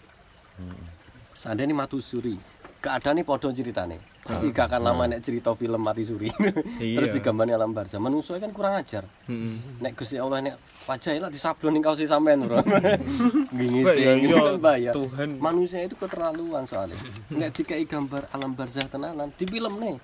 Seandainya 1.34 1.74
mati 1.74 1.98
suri, 1.98 2.38
keadaannya 2.78 3.26
padha 3.26 3.50
ceritane. 3.50 3.98
Pasti 4.24 4.48
gak 4.54 4.70
akan 4.72 4.80
lama 4.86 5.04
nek 5.04 5.20
cerita 5.20 5.52
film 5.52 5.82
mati 5.82 6.06
suri. 6.06 6.30
Terus 6.78 7.10
Iya. 7.10 7.16
digambani 7.18 7.52
alam 7.52 7.74
barzah. 7.74 8.00
Menungso 8.00 8.32
kan 8.38 8.54
kurang 8.54 8.78
ajar. 8.78 9.04
Heeh. 9.28 9.82
Nek 9.84 9.92
Gusti 9.98 10.16
Allah 10.16 10.40
nek 10.40 10.54
wajah 10.88 11.12
lah 11.20 11.28
disablon 11.28 11.74
ning 11.76 11.82
kaos 11.84 12.00
sampean, 12.00 12.46
Bro. 12.48 12.62
Gini 13.58 13.82
Wah, 13.84 13.92
sih, 13.92 14.06
gitu 14.24 14.32
iya. 14.32 14.46
kan 14.48 14.56
bahaya. 14.62 14.90
Tuhan. 14.96 15.28
Manusia 15.42 15.84
itu 15.84 15.98
keterlaluan 15.98 16.64
soalnya. 16.64 16.96
Nek 17.34 17.50
dikai 17.52 17.84
gambar 17.84 18.30
alam 18.32 18.54
barzah 18.56 18.86
tenanan 18.88 19.28
di 19.34 19.44
film 19.44 19.74
nih. 19.76 19.98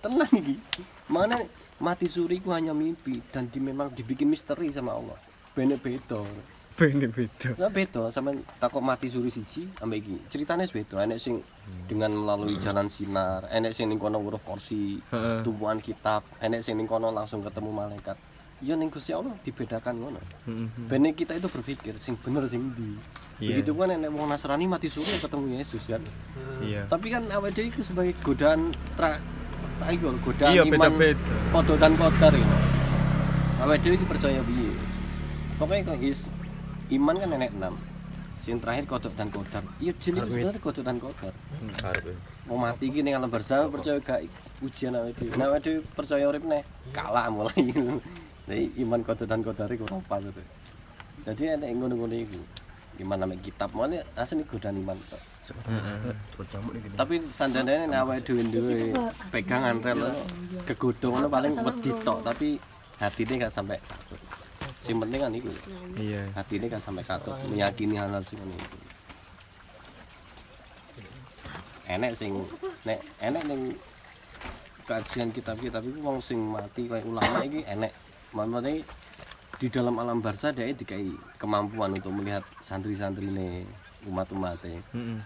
Tenang 0.00 0.32
iki. 0.32 0.54
Mana 1.12 1.36
mati 1.80 2.06
suri 2.06 2.38
ku 2.44 2.52
hanya 2.52 2.76
mimpi 2.76 3.18
dan 3.32 3.48
di, 3.48 3.58
memang 3.58 3.90
dibikin 3.96 4.28
misteri 4.28 4.68
sama 4.70 4.94
Allah. 4.94 5.16
Bene 5.56 5.80
beda. 5.80 6.20
Bene 6.76 7.08
beda. 7.08 7.56
Nah, 7.56 7.72
beda 7.72 8.08
sama 8.12 8.36
takut 8.60 8.84
mati 8.84 9.08
suri 9.08 9.32
siji 9.32 9.68
ambek 9.80 9.98
iki. 10.04 10.16
Ceritanya 10.32 10.68
beda. 10.68 11.02
Enek 11.02 11.18
sing 11.18 11.40
dengan 11.88 12.12
melalui 12.12 12.60
jalan 12.60 12.86
sinar, 12.92 13.48
enek 13.50 13.72
sing 13.72 13.88
ning 13.88 13.98
kono 13.98 14.20
weruh 14.20 14.40
kursi, 14.40 15.00
tumpuan 15.42 15.80
kitab, 15.80 16.24
enek 16.40 16.60
sing 16.64 16.76
ning 16.76 16.86
kono 16.86 17.10
langsung 17.10 17.40
ketemu 17.40 17.72
malaikat. 17.72 18.16
Ya 18.60 18.76
ning 18.76 18.92
Gusti 18.92 19.16
Allah 19.16 19.32
dibedakan 19.40 19.94
ngono. 19.96 20.20
Heeh. 20.20 20.68
Bene 20.84 21.16
kita 21.16 21.32
itu 21.32 21.48
berpikir 21.48 21.96
sing 21.96 22.20
bener 22.20 22.44
sing 22.44 22.76
ndi. 22.76 22.92
Iya. 23.40 23.56
Begitu 23.64 23.72
kan 23.72 23.96
wong 23.96 24.28
Nasrani 24.28 24.68
mati 24.68 24.92
suri 24.92 25.16
ketemu 25.16 25.56
Yesus 25.56 25.88
kan. 25.88 26.04
Iya. 26.60 26.84
Tapi 26.84 27.08
kan 27.08 27.24
awake 27.32 27.56
dhewe 27.56 27.72
iku 27.72 27.80
sebagai 27.80 28.12
godaan 28.20 28.68
tra 29.00 29.16
iku 29.88 30.12
lho, 30.12 30.18
godaan 30.20 30.52
Iya, 30.52 30.62
iman 30.68 30.92
beda-beda. 30.92 31.34
podo 31.48 31.74
dan 31.80 31.92
kodar 31.96 32.32
gitu. 32.36 32.56
Awake 33.60 33.80
dhewe 33.80 33.94
iki 33.96 34.06
percaya 34.08 34.40
piye? 34.44 34.72
Pokoknya 35.56 35.92
kok 35.92 36.00
is 36.00 36.20
iman 36.88 37.14
kan 37.16 37.30
enek 37.36 37.52
6. 37.52 37.76
Sing 38.40 38.56
terakhir 38.56 38.84
kodok 38.88 39.12
dan 39.12 39.28
kodar. 39.28 39.60
Iya 39.76 39.92
jin 40.00 40.16
itu 40.16 40.28
sebenarnya 40.32 40.60
kodok 40.60 40.84
dan 40.84 40.96
kodar. 40.96 41.32
Karepe. 41.76 42.16
Mau 42.48 42.56
mati 42.56 42.88
iki 42.88 43.04
ning 43.04 43.12
alam 43.12 43.28
bersama 43.28 43.68
percaya 43.68 44.00
gak 44.00 44.24
ujian 44.64 44.96
awake 44.96 45.20
dhewe. 45.20 45.36
Awake 45.36 45.60
dhewe 45.60 45.78
percaya 45.92 46.24
urip 46.24 46.44
neh 46.48 46.64
kalah 46.90 47.28
mulai. 47.28 47.60
Jadi 48.48 48.64
iman 48.80 49.04
kodok 49.04 49.28
dan 49.28 49.44
kodar 49.44 49.68
iku 49.68 49.84
ora 49.86 50.00
pas. 50.08 50.24
Jadi 51.28 51.42
enek 51.52 51.68
ngono-ngono 51.76 52.16
iku. 52.16 52.40
Iman 52.96 53.20
namanya 53.20 53.44
kitab 53.44 53.76
mana 53.76 54.00
asli 54.16 54.40
godaan 54.44 54.80
iman 54.80 54.96
tok. 55.08 55.20
Heeh. 55.50 56.14
tapi 56.94 57.18
sandane 57.26 57.90
nek 57.90 58.06
awake 58.06 58.22
dhewe 58.22 58.42
duwe 58.54 58.80
pegangan 59.34 59.82
rel 59.82 60.14
kegodhong 60.62 61.18
ngono 61.18 61.26
paling 61.26 61.58
wedi 61.64 61.90
tok 62.06 62.22
tapi 62.22 62.60
hatine 63.00 63.40
gak 63.40 63.50
sampai 63.50 63.80
katut. 63.80 64.20
Sing 64.84 65.00
penting 65.00 65.20
kan 65.20 65.32
iku. 65.32 65.50
Iya. 65.96 66.28
Hatine 66.36 66.70
gak 66.70 66.84
sampai 66.84 67.02
katut 67.02 67.34
meyakini 67.50 67.96
hal-hal 67.98 68.22
sing 68.22 68.38
ngono 68.38 68.54
iku. 68.54 68.78
Enek 71.90 72.12
sing 72.14 72.32
nek 72.86 73.00
enek 73.18 73.42
ning 73.50 73.60
kajian 74.86 75.34
kitab-kitab 75.34 75.82
iku 75.82 75.98
wong 76.04 76.18
sing 76.22 76.38
mati 76.38 76.86
kayak 76.86 77.08
ulama 77.08 77.42
iki 77.42 77.66
enek. 77.66 77.90
Maksudnya 78.30 78.86
di 79.58 79.66
dalam 79.66 79.98
alam 79.98 80.22
barzah 80.22 80.54
dia 80.54 80.70
dikai 80.70 81.10
kemampuan 81.36 81.90
untuk 81.90 82.14
melihat 82.14 82.46
santri-santrine 82.62 83.66
umat-umatnya 84.08 84.80
Heeh. 84.94 85.18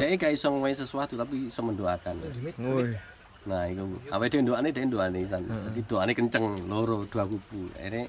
dia 0.00 0.16
gak 0.16 0.32
iso 0.32 0.48
ngomongin 0.48 0.78
sesuatu 0.80 1.12
tapi 1.18 1.52
iso 1.52 1.60
mendoakan. 1.60 2.16
Nah 3.44 3.68
itu 3.68 3.84
apa 4.08 4.24
dia 4.32 4.40
doane 4.40 4.72
dia 4.72 4.88
doane 4.88 5.20
san 5.28 5.44
jadi 5.44 5.80
doane 5.84 6.12
kenceng 6.16 6.64
loro 6.64 7.04
dua 7.04 7.28
kubu. 7.28 7.68
Ini 7.76 8.08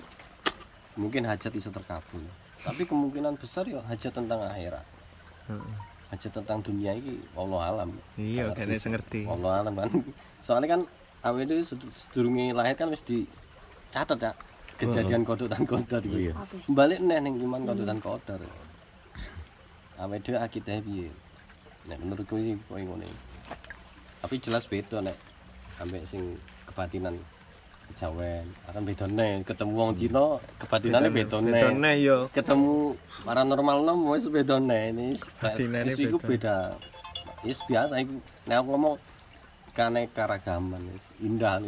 mungkin 0.95 1.27
hajat 1.27 1.51
iso 1.51 1.67
terkabul. 1.75 2.23
Tapi 2.63 2.87
kemungkinan 2.87 3.35
besar 3.35 3.67
ya 3.67 3.83
hajat 3.91 4.15
tentang 4.15 4.39
akhirat. 4.47 4.85
Heeh. 5.51 5.75
hajat 6.05 6.31
tentang 6.37 6.61
dunia 6.63 6.95
ini 6.95 7.19
Allah 7.35 7.61
alam. 7.75 7.89
Iya, 8.15 8.53
kene 8.55 8.77
sing 8.79 8.95
ngerti. 8.95 9.25
Allah 9.27 9.65
alam 9.65 9.73
kan. 9.75 9.89
Soalnya 10.45 10.79
kan 10.79 10.81
awal 11.25 11.43
itu 11.43 11.75
sedurunge 11.97 12.53
lahir 12.53 12.77
kan 12.77 12.87
mesti 12.93 13.25
catat 13.89 14.19
ya 14.21 14.31
kejadian 14.75 15.23
kodok 15.23 15.47
dan 15.49 15.63
kodar 15.63 16.03
gitu. 16.03 16.29
Iya. 16.29 16.33
balik 16.67 16.99
neh 16.99 17.19
ning 17.23 17.39
iman 17.41 17.63
kodok 17.63 17.85
dan 17.87 17.99
kodar 18.03 18.39
awal 19.95 20.17
itu 20.17 20.35
akidahnya 20.35 20.81
piye? 20.81 21.09
Nek 21.85 21.97
menurutku 22.01 22.35
sih 22.37 22.55
koyo 22.65 22.83
ngono 22.85 23.05
tapi 24.19 24.41
jelas 24.41 24.65
beda 24.65 25.05
nek 25.05 25.13
ambek 25.77 26.01
sing 26.03 26.33
kebatinan 26.65 27.13
kejawen. 27.85 28.41
Akan 28.65 28.81
beda 28.81 29.05
nih 29.05 29.45
ketemu 29.45 29.71
wong 29.77 29.91
Cina 29.93 30.41
kebatinannya 30.57 31.09
beda 31.13 31.37
nih 31.39 31.53
Beda 31.53 31.69
neh 31.71 31.95
yo. 32.01 32.17
ketemu 32.33 32.97
paranormal 33.21 33.77
nom 33.85 33.99
wis 34.09 34.25
beda 34.25 34.57
nih 34.57 34.89
ini 34.89 35.07
Batinannya 35.37 35.93
isu 35.93 36.01
iku 36.09 36.17
beda. 36.17 36.25
beda. 36.25 36.57
Wis 37.45 37.61
biasa 37.69 38.01
iku. 38.01 38.17
Nek 38.49 38.57
aku 38.57 38.67
ngomong 38.73 38.95
keanekaragaman 39.77 40.81
wis 40.89 41.05
indah 41.21 41.61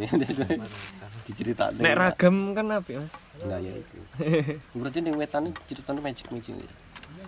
diceritakne 1.27 1.84
Nek 1.84 1.93
ragam 1.93 2.55
kan 2.55 2.72
apa, 2.72 2.91
Mas? 2.98 3.13
nah 3.38 3.62
ya 3.62 3.69
itu 3.69 4.01
berarti 4.74 4.98
ning 4.98 5.13
wetan 5.13 5.53
iki 5.53 5.62
ceritane 5.69 6.01
magic 6.01 6.25
magic 6.34 6.57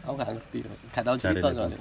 aku 0.06 0.14
gak 0.18 0.30
ngerti 0.36 0.58
gak 0.94 1.04
tau 1.04 1.16
Cari 1.16 1.24
cerita 1.40 1.48
soalnya 1.54 1.80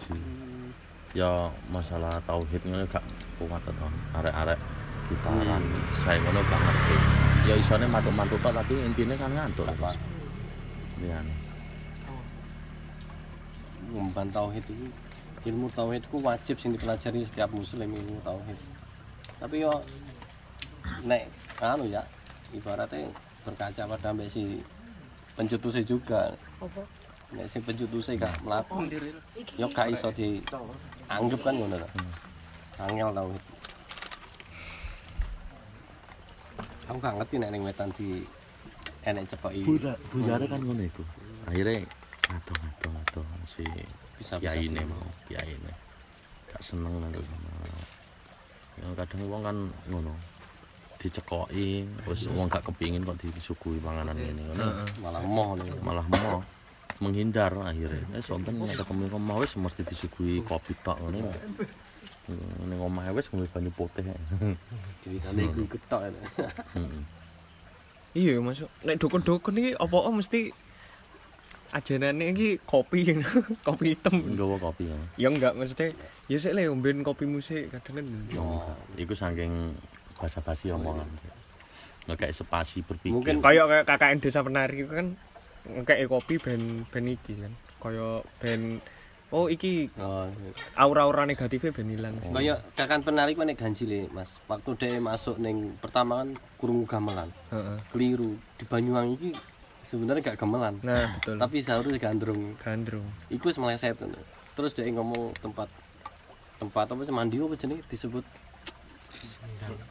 Ya 1.16 1.48
masalah 1.72 2.20
tauhid 2.28 2.60
ngono 2.68 2.84
gak 2.84 3.00
kuat 3.40 3.64
to. 3.64 3.88
Arek-arek 4.12 4.60
gitaran 5.08 5.64
saya 5.96 6.20
ngono 6.20 6.40
gak 6.44 6.60
ngerti. 6.60 6.96
Ya 7.48 7.54
isone 7.56 7.88
mantuk-mantuk 7.88 8.36
tok 8.44 8.52
tapi 8.52 8.76
intine 8.76 9.16
kan 9.16 9.32
ngantuk. 9.32 9.64
Apa. 9.64 9.96
Iya. 11.00 11.24
ngumpan 13.88 14.28
tauhid 14.28 14.64
itu 14.68 14.86
ilmu 15.48 15.72
tauhid 15.72 16.04
itu 16.04 16.18
wajib 16.20 16.56
sing 16.60 16.76
dipelajari 16.76 17.24
setiap 17.24 17.48
muslim 17.48 17.88
ilmu 17.88 18.20
tauhid 18.20 18.58
tapi 19.40 19.64
yo 19.64 19.72
nek 21.08 21.24
anu 21.62 21.88
ya 21.88 22.04
ibaratnya 22.52 23.08
berkaca 23.46 23.82
pada 23.96 24.08
mbak 24.12 24.28
si 24.28 24.60
pencetusnya 25.38 25.84
juga 25.88 26.36
nek 27.28 27.44
si 27.44 27.60
pencetusnya 27.60 28.24
gak 28.24 28.40
melaku 28.40 28.88
yo 29.60 29.66
gak 29.68 29.92
iso 29.92 30.08
dianggap 30.16 31.40
kan 31.44 31.54
ngono 31.60 31.76
ta 31.76 31.88
angel 32.88 33.12
tauhid 33.12 33.44
aku 36.88 36.98
gak 37.04 37.14
ngerti 37.20 37.34
nek 37.36 37.50
ning 37.52 37.62
wetan 37.68 37.92
di 37.92 38.24
enek 39.04 39.28
cepoki 39.28 39.60
Bujare 40.08 40.44
kan 40.48 40.60
ngono 40.64 40.80
iku. 40.80 41.04
akhirnya 41.44 41.84
ngato 42.32 42.52
ngato 42.56 42.88
ngato 42.96 43.20
si 43.44 43.64
Bisa 44.18 44.40
ini 44.40 44.82
mau 44.82 45.04
kiai 45.28 45.52
ini 45.52 45.72
gak 46.48 46.64
seneng 46.64 46.96
nanti 46.96 47.20
ya 48.80 48.88
kadang 48.96 49.20
wong 49.28 49.42
kan 49.44 49.56
ngono 49.92 50.12
dicekoki 50.96 51.84
wis 52.08 52.24
wong 52.32 52.48
gak 52.48 52.64
kepingin 52.64 53.04
kok 53.04 53.20
disuguhi 53.20 53.78
panganan 53.84 54.16
ini 54.16 54.42
ngono. 54.48 54.66
Malah 55.04 55.22
moh 55.22 55.54
malah 55.84 56.06
mau 56.08 56.40
menghindar 56.98 57.54
akhirnya 57.54 58.02
eh 58.10 58.20
sonten 58.20 58.56
nek 58.56 58.74
ketemu 58.74 59.00
ning 59.04 59.14
omah 59.14 59.36
wis 59.38 59.54
mesti 59.54 59.82
disuguhi 59.82 60.42
kopi 60.42 60.74
tok 60.76 60.98
ngono 60.98 61.30
ning 62.64 62.78
omah 62.78 63.06
wis 63.10 63.28
ngombe 63.28 63.46
banyu 63.48 63.70
putih 63.70 64.02
ceritanya 65.00 65.42
iku 65.44 65.62
ketok 65.68 66.00
ya 66.04 66.10
heeh 66.74 67.02
Iya 68.16 68.40
masuk. 68.40 68.72
Nek 68.82 68.96
dukun-dukun 68.96 69.54
iki 69.54 69.70
apa 69.74 69.96
mesti 70.10 70.48
ajanane 71.70 72.32
iki 72.32 72.56
kopi 72.58 73.04
kopi 73.68 73.92
hitam. 73.92 74.24
nggawa 74.24 74.56
kopi 74.58 74.88
ya 74.88 74.98
Ya 75.14 75.28
enggak 75.28 75.52
maksudnya 75.52 75.92
ya 76.24 76.36
sik 76.36 76.56
le 76.56 76.66
omben 76.66 77.04
kopi 77.04 77.28
musik 77.28 77.68
kadang 77.68 78.00
kan. 78.00 78.06
Oh, 78.34 78.64
iku 78.96 79.12
saking 79.12 79.76
basa-basi 80.16 80.72
omongan. 80.72 81.04
Nggak 82.08 82.16
kayak 82.18 82.34
spasi 82.34 82.80
berpikir. 82.80 83.12
Mungkin- 83.12 83.44
Kayak 83.44 83.64
kayak 83.68 83.84
KKN 83.86 84.18
Desa 84.18 84.40
Penari 84.40 84.80
itu 84.80 84.90
kan 84.90 85.06
ngekek 85.68 86.08
kopi 86.08 86.34
ben 86.40 86.88
ben 86.88 87.04
iki 87.06 87.34
kan. 87.36 87.52
Kayak 87.78 88.26
ben 88.40 88.80
oh 89.28 89.46
iki 89.52 89.92
oh. 90.00 90.28
aura-aura 90.72 91.28
negatifnya 91.28 91.70
ben 91.70 91.92
ilang. 91.92 92.16
kaya 92.32 92.64
kakan 92.72 93.04
penarik 93.04 93.36
mana 93.36 93.52
ganjil 93.52 94.08
mas. 94.10 94.32
Waktu 94.48 94.70
dia 94.80 94.96
masuk 94.98 95.36
neng 95.36 95.76
pertama 95.78 96.24
kan 96.24 96.30
kurung 96.56 96.88
gamelan. 96.88 97.28
Heeh. 97.52 97.78
keliru. 97.92 98.40
Di 98.56 98.64
Banyuwangi 98.64 99.14
iki 99.20 99.30
sebenarnya 99.84 100.32
gak 100.32 100.40
gamelan. 100.40 100.80
Nah, 100.84 101.16
betul. 101.20 101.36
tapi 101.36 101.56
seharusnya 101.60 102.00
gandrung. 102.00 102.56
Gandrung. 102.60 103.06
iku 103.28 103.52
wis 103.52 103.60
meleset 103.60 103.96
terus 104.56 104.74
dia 104.74 104.90
ngomong 104.90 105.38
tempat 105.38 105.70
tempat 106.58 106.86
apa 106.90 107.02
mandi 107.14 107.38
apa 107.38 107.54
jenenge? 107.54 107.84
Disebut 107.86 108.24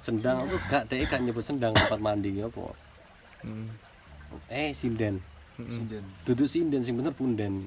sendang. 0.01 0.43
Apa 0.43 0.57
gak 0.67 0.83
dia 0.89 1.05
gak 1.05 1.21
nyebut 1.21 1.45
sendang 1.45 1.77
tempat 1.77 2.01
mandi 2.01 2.41
apa. 2.41 2.73
Hmm. 3.45 3.69
eh 4.51 4.75
sinden 4.75 5.23
Heeh. 5.57 6.01
duduk 6.25 6.45
sinden 6.45 6.81
sing 6.85 6.95
bener 6.97 7.13
punden. 7.13 7.65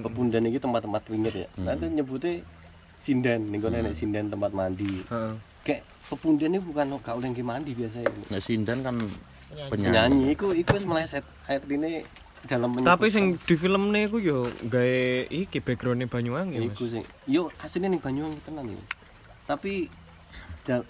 Pepunden 0.00 0.48
iki 0.48 0.58
tempat-tempat 0.58 1.02
pinggir 1.04 1.34
ya? 1.44 1.48
Nanti 1.60 1.86
nyebutnya 1.92 2.40
sinden. 2.96 3.52
Nih 3.52 3.60
nenek 3.60 3.92
sinden 3.92 4.32
tempat 4.32 4.50
mandi. 4.56 5.04
Heeh. 5.06 5.34
kayak 5.66 5.82
pepunden 6.06 6.54
ini 6.54 6.62
bukan 6.62 6.94
gak 7.02 7.18
oleh 7.18 7.28
nggih 7.34 7.42
mandi 7.42 7.74
biasa 7.74 7.98
itu. 8.06 8.20
Nek 8.30 8.38
Sindan 8.38 8.86
kan 8.86 8.96
penyanyi. 9.50 9.70
penyanyi. 9.70 10.24
Iku 10.38 10.54
iku 10.54 10.78
wis 10.78 10.86
meleset. 10.86 11.26
Air 11.50 11.62
ini 11.66 12.06
dalam 12.46 12.70
menyebut 12.70 12.90
Tapi 12.94 13.06
sing 13.10 13.24
di 13.42 13.54
filmnya 13.58 14.06
iku 14.06 14.22
yo 14.22 14.46
gawe 14.70 15.26
iki 15.26 15.58
backgroundnya 15.58 16.06
Banyuwangi, 16.06 16.62
Mas. 16.62 16.78
iku 16.78 16.84
sing 16.86 17.02
yo 17.26 17.50
aslinya 17.58 17.90
ning 17.90 17.98
Banyuwangi 17.98 18.38
tenan 18.46 18.70
iki 18.70 18.84
tapi 19.46 19.72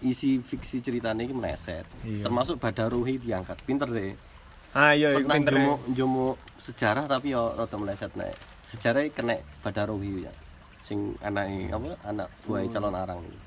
isi 0.00 0.40
fiksi 0.40 0.80
ceritanya 0.80 1.20
ini 1.20 1.36
meleset. 1.36 1.84
Iya. 2.00 2.24
termasuk 2.24 2.56
Badaruhi 2.56 3.20
diangkat. 3.20 3.60
Pinter 3.64 3.84
deh 3.88 4.16
Iya 4.76 5.08
iku 5.16 5.24
pinter. 5.26 5.54
jomo 5.56 5.72
jomo 5.90 6.26
sejarah 6.56 7.08
tapi 7.08 7.32
yo 7.32 7.48
rada 7.50 7.76
meleset 7.76 8.12
nek 8.12 8.36
sejarah 8.62 9.08
kena 9.08 9.34
Badaruhi 9.64 10.22
ya 10.22 10.32
sing 10.80 11.16
anake 11.18 11.72
apa 11.72 11.96
anak 12.04 12.28
buah 12.44 12.60
calon 12.68 12.92
arang 12.92 13.20
itu 13.20 13.38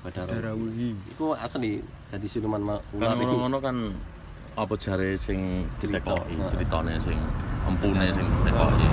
Badaruhi 0.00 0.38
Darawuhi. 0.38 0.88
iku 1.10 1.34
asli 1.34 1.82
jadi 2.06 2.26
siluman 2.26 2.62
ma- 2.62 2.78
Kan 2.78 2.94
ular 2.96 3.10
iki. 3.12 3.26
ngono-ngono 3.26 3.58
kan 3.58 3.76
apa 4.54 4.74
jare 4.76 5.18
sing 5.18 5.66
Cerita. 5.76 6.14
ditekoki, 6.14 6.34
ceritane 6.48 6.94
sing 6.96 7.18
empune 7.66 8.06
sing 8.08 8.24
ditekoki. 8.24 8.86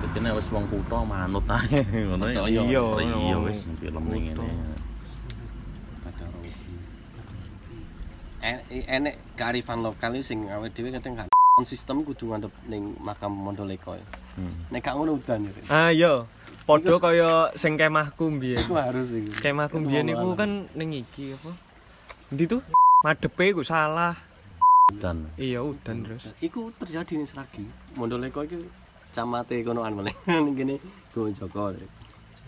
Dadi 0.00 0.18
nek 0.22 0.32
wis 0.32 0.48
wong 0.48 0.64
kutha 0.64 0.98
manut 1.02 1.44
ae 1.44 1.82
ngono. 2.06 2.24
Iya, 2.24 2.62
iya 2.62 3.36
wis 3.42 3.66
film 3.76 4.04
ngene. 4.06 4.46
Enek 8.42 9.14
kearifan 9.38 9.80
lokal 9.80 10.12
iki 10.18 10.26
sing 10.34 10.50
awake 10.50 10.74
dhewe 10.74 10.90
kadang 10.90 11.14
kan 11.22 11.28
sistem 11.62 12.02
kudu 12.02 12.32
ngadep 12.32 12.50
ning 12.66 12.96
makam 12.98 13.30
Mondoleko. 13.30 13.94
ya. 13.94 14.04
Hmm. 14.34 14.66
Nek 14.72 14.80
gak 14.82 14.94
ngono 14.98 15.20
udan. 15.20 15.46
Ah 15.70 15.92
iya. 15.92 16.26
Padha 16.66 16.96
kaya 16.98 17.52
sing 17.54 17.78
kemahku 17.78 18.32
mbiyen. 18.32 18.64
Iku 18.66 18.74
harus 18.74 19.12
iku. 19.12 19.30
Kemahku 19.38 19.76
mbiyen 19.78 20.10
iku 20.10 20.34
kan 20.34 20.66
ning 20.74 20.90
iki 20.96 21.36
apa? 21.36 21.52
Endi 22.32 22.48
tuh? 22.48 22.62
Madepe 23.04 23.52
iku 23.52 23.62
salah. 23.62 24.16
Dan 24.96 25.28
Iya 25.36 25.62
udan 25.62 26.02
terus. 26.04 26.26
Iku 26.40 26.72
terjadi 26.74 27.20
ning 27.20 27.28
Sragi. 27.28 27.64
Mondoleko 27.94 28.42
iku 28.48 28.58
camate 29.12 29.60
konoan 29.60 29.92
meneh. 29.92 30.16
Ning 30.44 30.56
kene 30.56 30.74
Go 31.12 31.28
Joko. 31.28 31.76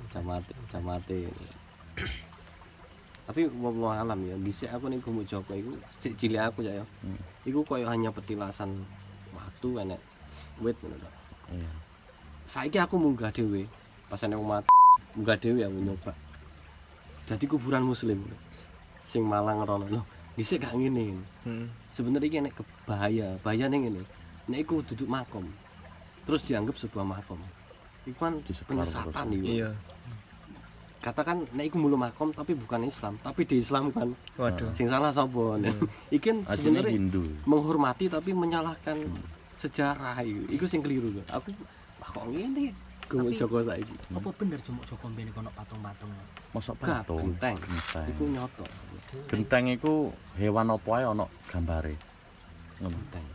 Camate, 0.09 0.53
camate. 0.73 1.29
Tapi 3.25 3.49
wong 3.49 3.89
alam 3.89 4.21
ya, 4.29 4.37
dhisik 4.37 4.69
aku 4.69 4.93
ning 4.93 5.01
Gumo 5.01 5.25
Joko 5.25 5.57
iku 5.57 5.73
cek 5.97 6.13
cilik 6.13 6.45
aku 6.45 6.61
ya. 6.61 6.77
ya. 6.77 6.85
Iku 7.49 7.65
koyo 7.65 7.89
hanya 7.89 8.13
petilasan 8.13 8.85
watu 9.33 9.81
enek 9.81 9.97
wit 10.61 10.77
ngono 10.85 11.09
iya. 11.49 11.71
Saiki 12.45 12.77
aku 12.77 13.01
munggah 13.01 13.33
dhewe. 13.33 13.65
Pas 14.13 14.21
enek 14.21 14.37
wong 14.37 14.49
mati, 14.53 14.69
munggah 15.17 15.41
dhewe 15.41 15.65
aku 15.65 15.79
nyoba. 15.81 16.13
Jadi 17.25 17.45
kuburan 17.49 17.89
muslim. 17.89 18.21
Sing 19.09 19.25
Malang 19.25 19.65
rono. 19.65 19.89
Loh, 19.89 20.05
dhisik 20.37 20.61
gak 20.61 20.77
ngene. 20.77 21.17
Heeh. 21.49 21.67
Sebenarnya 21.89 22.29
iki 22.29 22.39
enek 22.45 22.55
bahaya, 22.85 23.41
bahaya 23.41 23.73
ning 23.73 23.89
ngene. 23.89 24.03
Nek 24.53 24.69
iku 24.69 24.85
duduk 24.85 25.09
makom. 25.09 25.49
Terus 26.29 26.45
dianggap 26.45 26.77
sebuah 26.77 27.05
makom. 27.09 27.41
Iku 28.05 28.21
kan 28.21 28.37
penyesatan. 28.69 29.33
Iya. 29.33 29.73
Katakan 31.05 31.45
nek 31.53 31.69
iku 31.69 31.77
mulu 31.77 32.01
makom 32.01 32.33
tapi 32.33 32.57
bukan 32.57 32.89
Islam, 32.89 33.21
tapi 33.21 33.45
diislamkan. 33.45 34.17
Waduh. 34.41 34.73
Sing 34.73 34.89
salah 34.89 35.13
sapa? 35.13 35.61
Iki 36.17 36.17
kan 36.25 36.37
Aslinya 36.49 36.81
sebenarnya 36.81 37.29
menghormati 37.45 38.09
tapi 38.09 38.33
menyalahkan 38.33 39.05
sejarah 39.53 40.17
iku. 40.25 40.49
Iku 40.49 40.65
sing 40.65 40.81
keliru. 40.81 41.21
Aku 41.29 41.53
wah 42.01 42.09
kok 42.09 42.25
ngene 42.33 42.73
Tapi- 43.05 43.37
Joko 43.37 43.61
saiki. 43.61 43.95
Apa 44.17 44.33
bener 44.33 44.59
cuma 44.65 44.81
Joko 44.89 45.05
mbene 45.13 45.29
kono 45.37 45.53
patung-patung. 45.53 46.09
Mosok 46.57 46.75
patung. 46.81 47.21
genteng. 47.21 47.61
Genteng. 47.61 48.07
Iku 48.09 48.25
nyoto. 48.33 48.65
Genteng 49.29 49.65
iku 49.77 49.93
hewan 50.41 50.73
apa 50.73 50.89
ae 50.97 51.05
ana 51.05 51.29
gambare. 51.53 51.95
Genteng. 52.81 53.27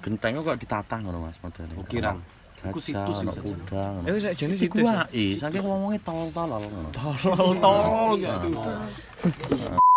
Genteng 0.00 0.32
kok 0.40 0.56
ditata 0.56 0.96
ngono 0.96 1.28
Mas 1.28 1.36
modele. 1.44 1.76
Ukiran. 1.76 2.16
Iku 2.62 2.78
Gajah, 2.78 2.86
situs 2.86 3.18
ana 3.26 3.32
iku 3.34 3.50
kuda. 3.50 3.84
Eh 4.06 4.12
wis 4.14 4.24
jenis 4.38 4.58
Iku 4.62 4.76
itu. 4.78 4.86
wae, 4.86 5.26
saking 5.34 5.62
ngomongnya 5.66 5.98
tolol-tolol 6.06 6.62
ngono. 6.62 6.88
Tolol 6.94 7.50
tolol 7.58 8.10
ya. 8.22 8.38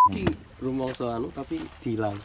Iki 0.06 0.26
rumangsa 0.66 1.18
anu 1.18 1.30
tapi 1.30 1.62
dihilang. 1.86 2.18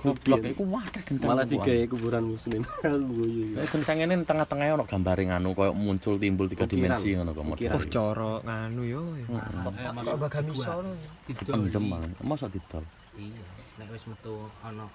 Goblok 0.00 0.48
iku 0.48 0.64
wae 0.64 0.88
genteng. 1.04 1.28
Malah 1.28 1.44
iku, 1.44 1.60
digawe 1.60 1.84
kuburan 1.92 2.24
muslim. 2.24 2.64
Guyu. 3.12 3.56
Eh 3.60 3.68
genteng 3.68 4.00
ini 4.00 4.14
tengah-tengahnya 4.24 4.80
ono 4.80 4.84
gambare 4.88 5.22
nganu 5.28 5.52
koyo 5.52 5.72
muncul 5.76 6.16
timbul 6.16 6.48
tiga 6.48 6.64
dimensi 6.64 7.12
ngono 7.12 7.36
kok 7.36 7.44
Ukiran. 7.52 7.76
Oh 7.76 7.84
cara 7.92 8.32
nganu 8.48 8.82
yo. 8.88 9.02
Kok 9.28 10.16
bagamiso 10.16 10.72
Dipendem 11.28 11.84
malah. 11.84 12.08
Mosok 12.24 12.48
didol. 12.48 12.84
Iya, 13.12 13.44
nek 13.76 13.92
wis 13.92 14.08
metu 14.08 14.48
ana 14.64 14.88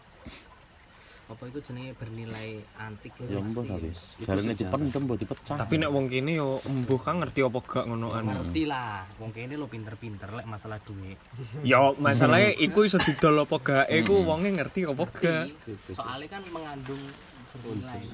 apa 1.27 1.43
itu 1.51 1.59
jenenge 1.59 1.91
bernilai 1.99 2.63
antik 2.79 3.11
Ya 3.27 3.43
mbok 3.43 3.67
tapi. 3.67 3.91
Jarene 4.23 4.53
dipendem 4.55 5.01
mbok 5.03 5.17
dipecah. 5.19 5.59
Tapi 5.59 5.75
nek 5.75 5.91
wong 5.91 6.07
kene 6.07 6.39
yo 6.39 6.63
embuh 6.63 6.99
kan 7.03 7.19
ngerti 7.19 7.43
apa 7.43 7.59
gak 7.59 7.85
ngonoan. 7.91 8.23
ngerti 8.23 8.63
lah 8.63 9.03
wong 9.19 9.35
kene 9.35 9.59
lo 9.59 9.67
pinter-pinter 9.67 10.31
lek 10.31 10.47
masalah 10.47 10.79
duit 10.87 11.19
Ya 11.67 11.91
masalahnya 11.99 12.55
iku 12.55 12.87
iso 12.87 12.95
didol 12.95 13.43
apa 13.43 13.55
gak 13.59 13.85
iku 13.91 14.23
wonge 14.23 14.55
ngerti 14.55 14.87
apa 14.87 15.03
gak. 15.11 15.45
soalnya 15.91 16.27
kan 16.31 16.43
mengandung 16.47 17.03
bernilai 17.51 18.07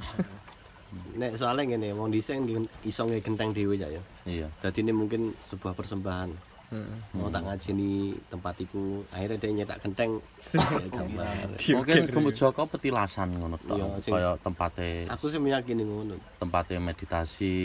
Nek 1.17 1.41
soalnya 1.41 1.73
ngene, 1.73 1.89
wong 1.97 2.13
kan 2.13 2.45
iso 2.85 3.01
nge 3.09 3.25
genteng 3.25 3.49
dhewe 3.49 3.77
ya. 3.77 3.89
ya. 3.89 4.01
Iya. 4.29 4.47
Dadi 4.61 4.85
ini 4.85 4.93
mungkin 4.93 5.33
sebuah 5.41 5.73
persembahan. 5.73 6.52
Heeh. 6.73 6.97
Mau 7.13 7.29
tak 7.29 7.45
ngajeni 7.45 7.93
tempat 8.27 8.57
iku, 8.57 8.81
akhirnya 9.07 9.37
dia 9.37 9.49
nyetak 9.53 9.77
genteng 9.79 10.17
gambar. 10.97 11.53
Mungkin 11.53 12.09
Gumut 12.09 12.33
Joko 12.33 12.65
petilasan 12.65 13.29
ngono 13.31 13.55
tok. 13.57 14.01
sing- 14.01 14.09
Kaya 14.09 14.33
tempate 14.37 15.05
Aku 15.07 15.29
sih 15.29 15.37
meyakini 15.37 15.83
ngono. 15.83 16.17
tempate 16.35 16.75
meditasi. 16.75 17.55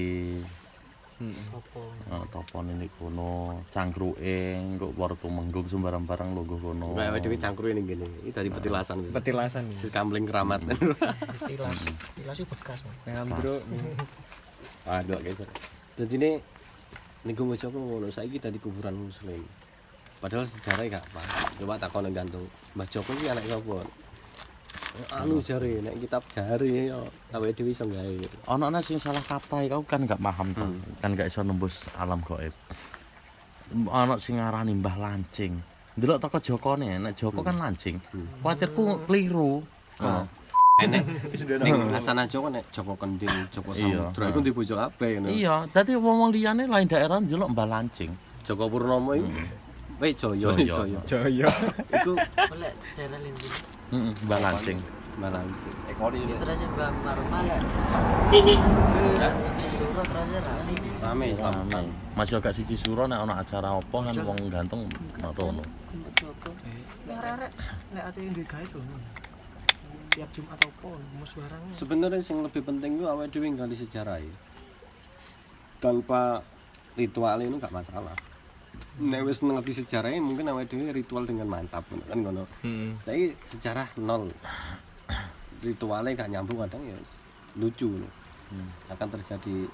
Heeh. 1.19 1.47
Nah, 2.07 2.23
topone 2.31 2.79
ning 2.79 2.87
kono, 2.95 3.59
cangkruke, 3.67 4.23
engko 4.55 4.95
baru 4.95 5.19
tumenggung 5.19 5.67
sembarang-barang 5.67 6.31
lungguh 6.31 6.61
kono. 6.63 6.95
Kayak 6.95 7.19
dhewe 7.19 7.37
cangkruke 7.37 7.73
ning 7.73 7.87
kene. 7.87 8.07
Iki 8.23 8.31
dari 8.31 8.49
petilasan. 8.49 9.03
gitu. 9.03 9.11
Petilasan. 9.11 9.65
Si 9.73 9.91
kambling 9.91 10.23
keramat. 10.23 10.63
tilas 11.49 11.75
tilasnya 12.15 12.47
bekas 12.47 12.87
Ngambro. 13.03 13.57
Aduh, 14.87 15.19
guys. 15.19 15.43
Dadi 15.97 16.15
ini 16.15 16.31
Niku 17.27 17.43
Mojoko 17.43 17.79
ngono 17.79 18.07
saiki 18.15 18.39
dadi 18.39 18.59
kuburan 18.63 18.95
muslim. 18.95 19.43
Padahal 20.23 20.47
sejarahnya 20.47 20.99
gak 20.99 21.05
apa. 21.11 21.23
Coba 21.59 21.75
takon 21.79 22.11
gantung. 22.15 22.47
Mbah 22.75 22.87
Joko 22.91 23.11
iki 23.15 23.27
anak 23.27 23.47
sapa? 23.47 23.83
anu 25.15 25.39
jare 25.45 25.79
nek 25.85 25.95
kitab 26.01 26.23
jare 26.33 26.91
yo 26.91 27.07
awake 27.31 27.55
dhewe 27.55 27.71
iso 27.71 27.85
gawe 27.87 28.15
Ono 28.51 28.65
ana 28.67 28.81
sing 28.83 28.99
salah 28.99 29.23
kaprah 29.23 29.63
kau 29.71 29.83
kan 29.87 30.03
gak 30.09 30.19
paham 30.19 30.49
to. 30.55 30.65
Hmm. 30.65 30.81
Kan 30.99 31.15
gak 31.15 31.29
iso 31.31 31.43
nembus 31.47 31.87
alam 31.95 32.19
gaib. 32.25 32.55
Ono 33.75 34.15
sing 34.19 34.39
ngarani 34.41 34.73
Mbah 34.79 34.97
Lancing. 34.99 35.55
Ndelok 35.99 36.19
toko 36.23 36.39
Jokone, 36.39 36.99
nek 37.03 37.15
Joko 37.19 37.43
kan 37.43 37.59
lancing. 37.59 37.99
Kuwatirku 38.43 39.03
keliru. 39.11 39.67
Ah. 39.99 40.23
Enek 40.79 41.03
ning 41.67 41.75
asana 41.95 42.23
Joko 42.31 42.49
nek 42.49 42.65
Joko 42.71 42.95
Kending 42.95 43.35
Joko. 43.51 43.71
Samudra 43.75 44.25
iku 44.31 44.41
di 44.41 44.51
bojo 44.55 44.75
kabeh 44.79 45.19
ngono 45.19 45.29
Iya, 45.35 45.67
dadi 45.75 45.99
wong-wong 45.99 46.31
liyane 46.31 46.71
lain 46.71 46.87
daerah 46.87 47.19
ndelok 47.19 47.51
Mbah 47.51 47.67
Lancing. 47.67 48.15
Joko 48.47 48.71
Purnomo 48.71 49.19
iku 49.19 49.29
Weh 49.99 50.15
Joyo 50.15 50.55
Joyo. 50.55 50.75
Joyo 50.87 51.01
Jaya. 51.03 51.51
iku 51.99 52.15
Boleh 52.15 52.73
daerah 52.95 53.19
linting. 53.19 53.55
Heeh, 53.91 54.13
Mbah 54.25 54.39
Lancing. 54.39 54.79
malah 55.19 55.43
Terus 56.39 56.63
Mbak 56.63 56.91
Marma 57.03 57.39
lek. 57.43 57.59
Terus 59.59 59.83
rame. 59.83 60.79
rame 61.03 61.27
selama 61.35 61.63
Rame. 61.75 61.91
Mas 62.15 62.31
yo 62.31 62.39
gak 62.39 62.55
siji 62.55 62.79
suro 62.79 63.11
nek 63.11 63.27
ana 63.27 63.43
acara 63.43 63.75
apa 63.75 63.99
kan 63.99 64.15
wong 64.23 64.39
ganteng 64.47 64.87
merono. 65.19 65.67
Arek-arek 67.11 67.51
nek 67.91 68.03
ate 68.15 68.19
yang 68.23 68.35
digawe 68.39 68.67
to. 68.71 68.79
Tiap 70.19 70.31
Jumat 70.35 70.59
apa 70.59 70.89
musyawarah. 71.15 71.61
sebenarnya 71.71 72.19
yang 72.19 72.43
lebih 72.43 72.67
penting 72.67 72.99
itu 72.99 73.07
awake 73.07 73.31
dhewe 73.31 73.55
nggali 73.55 73.77
sejarah 73.79 74.19
ya. 74.19 74.35
tanpa 75.79 76.43
ritual 76.99 77.39
itu 77.39 77.55
nggak 77.55 77.71
masalah 77.71 78.19
nek 78.99 79.23
wis 79.23 79.39
ngerti 79.39 79.79
sejarahnya 79.79 80.19
mungkin 80.19 80.51
awake 80.51 80.75
dhewe 80.75 80.91
ritual 80.91 81.23
dengan 81.23 81.47
mantap 81.47 81.87
kan 81.87 82.19
ngono 82.19 82.51
Heeh. 82.67 82.99
tapi 83.07 83.31
sejarah 83.47 83.87
nol 83.95 84.27
ritualnya 85.63 86.19
gak 86.19 86.31
nyambung 86.31 86.67
kadang 86.67 86.83
ya 86.83 86.99
lucu 87.59 87.91
loh. 87.95 88.11
akan 88.91 89.09
terjadi 89.13 89.71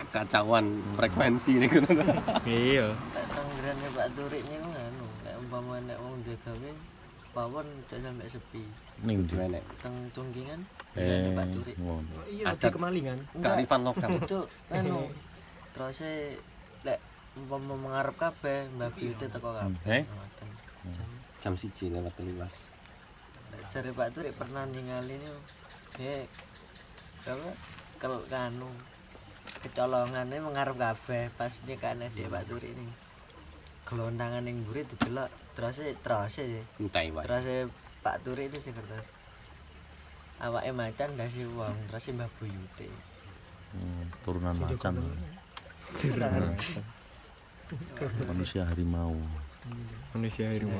kekacauan 0.00 0.64
frekuensi 0.96 1.60
ini 1.60 1.66
kan 1.68 1.84
Iya. 2.46 2.92
Tanggerane 3.32 3.88
Pak 3.90 4.06
Turik 4.14 4.44
nganu, 4.48 5.04
lek 5.24 5.34
umpama 5.40 5.76
nek 5.82 5.98
wong 5.98 6.20
gawe 6.24 6.70
pawon 7.34 7.66
cek 7.90 7.98
sampe 7.98 8.24
sepi. 8.30 8.62
Ning 9.02 9.26
ndi? 9.26 9.34
gimana 9.34 9.58
Teng 9.82 9.94
Cungkingan 10.14 10.60
Eh. 10.94 11.34
Pak 11.34 11.46
Turik. 11.50 11.74
ngono. 11.74 12.22
Iya, 12.30 12.54
Adat. 12.54 12.70
di 12.70 12.74
kemalingan. 12.78 13.18
kearifan 13.42 13.82
lokal 13.82 14.10
Itu 14.22 14.46
anu 14.70 15.10
terus 15.74 15.98
e 16.00 16.38
lek 16.86 17.02
umpama 17.34 17.74
mengarep 17.74 18.14
kabeh 18.14 18.70
Mbah 18.78 18.94
Beauty 18.94 19.26
teko 19.26 19.50
kabeh. 19.50 19.82
Eh? 19.90 20.02
Ngoten. 20.06 20.48
jam 21.42 21.54
siji 21.58 21.90
lewat 21.90 22.14
telulas 22.14 22.70
Lek 23.50 23.66
Jare 23.68 23.90
Pak 23.90 24.14
Turik 24.14 24.38
pernah 24.38 24.62
ningali 24.64 25.18
niku. 25.18 25.40
Eh 25.98 26.30
apa 27.26 27.50
kel 27.98 28.14
kanu 28.30 28.70
kecolongane 29.60 30.36
mengarep 30.38 30.76
kabeh 30.76 31.28
pas 31.34 31.50
nikahane 31.66 32.06
Dek 32.14 32.30
Pak 32.30 32.46
Turik 32.46 32.70
ini. 32.70 32.86
Gelondangan 33.84 34.46
ning 34.46 34.62
mburi 34.62 34.86
didelok 34.86 35.28
terus 35.54 35.78
terus 36.02 36.34
e 36.38 36.60
entah 36.78 37.02
wae 37.02 37.24
terus 37.24 37.44
e 37.46 37.58
Pak 38.02 38.20
Turi 38.20 38.50
itu 38.50 38.58
sing 38.60 38.74
kertas 38.74 39.06
awake 40.42 40.74
macan 40.74 41.14
dasi 41.14 41.46
wong 41.46 41.74
e 41.88 42.10
Mbah 42.12 42.30
Buyute 42.38 42.88
Hmm, 43.74 44.06
turunan 44.22 44.54
macan. 44.54 45.02
Manusia 48.30 48.62
harimau. 48.70 49.18
Manusia 50.14 50.46
harimau. 50.46 50.78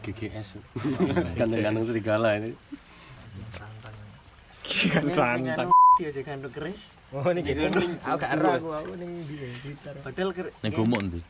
GGS 0.00 0.56
ganteng-ganteng 1.36 1.84
serigala 1.84 2.40
ini 2.40 2.56
Kian 4.64 5.12
santang. 5.12 5.68
dia 6.00 6.08
sing 6.08 6.24
kandung 6.24 6.48
keris 6.56 6.96
Oh 7.12 7.28
niki 7.36 7.52
gunung. 7.52 8.00
Aku 8.00 8.16
gak 8.16 8.32
ero 8.40 8.48
aku 8.56 8.68
aku 8.72 8.92
ning 8.96 9.12
Blitar. 9.28 9.92
padahal 10.00 10.32
Ning 10.64 10.72
gumuk 10.72 11.00
ndi? 11.04 11.20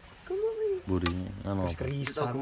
Buri 0.82 1.06
anu 1.42 1.62
Wis 1.64 1.74
apa? 1.74 1.80
kerisan. 1.80 2.34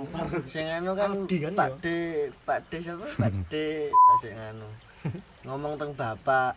sing 0.48 0.66
anu 0.66 0.96
kan 0.96 1.12
Aldi 1.12 1.36
kan 1.38 1.52
Pak 1.52 1.68
ya? 1.68 1.76
De 1.78 1.98
Pak 2.42 2.58
De 2.66 2.76
siapa? 2.80 3.06
Pak 3.20 3.32
De 3.48 3.66
Lah 3.88 4.16
sing 4.16 4.34
anu. 4.34 4.68
Ngomong 5.44 5.76
teng 5.76 5.92
bapak. 5.92 6.56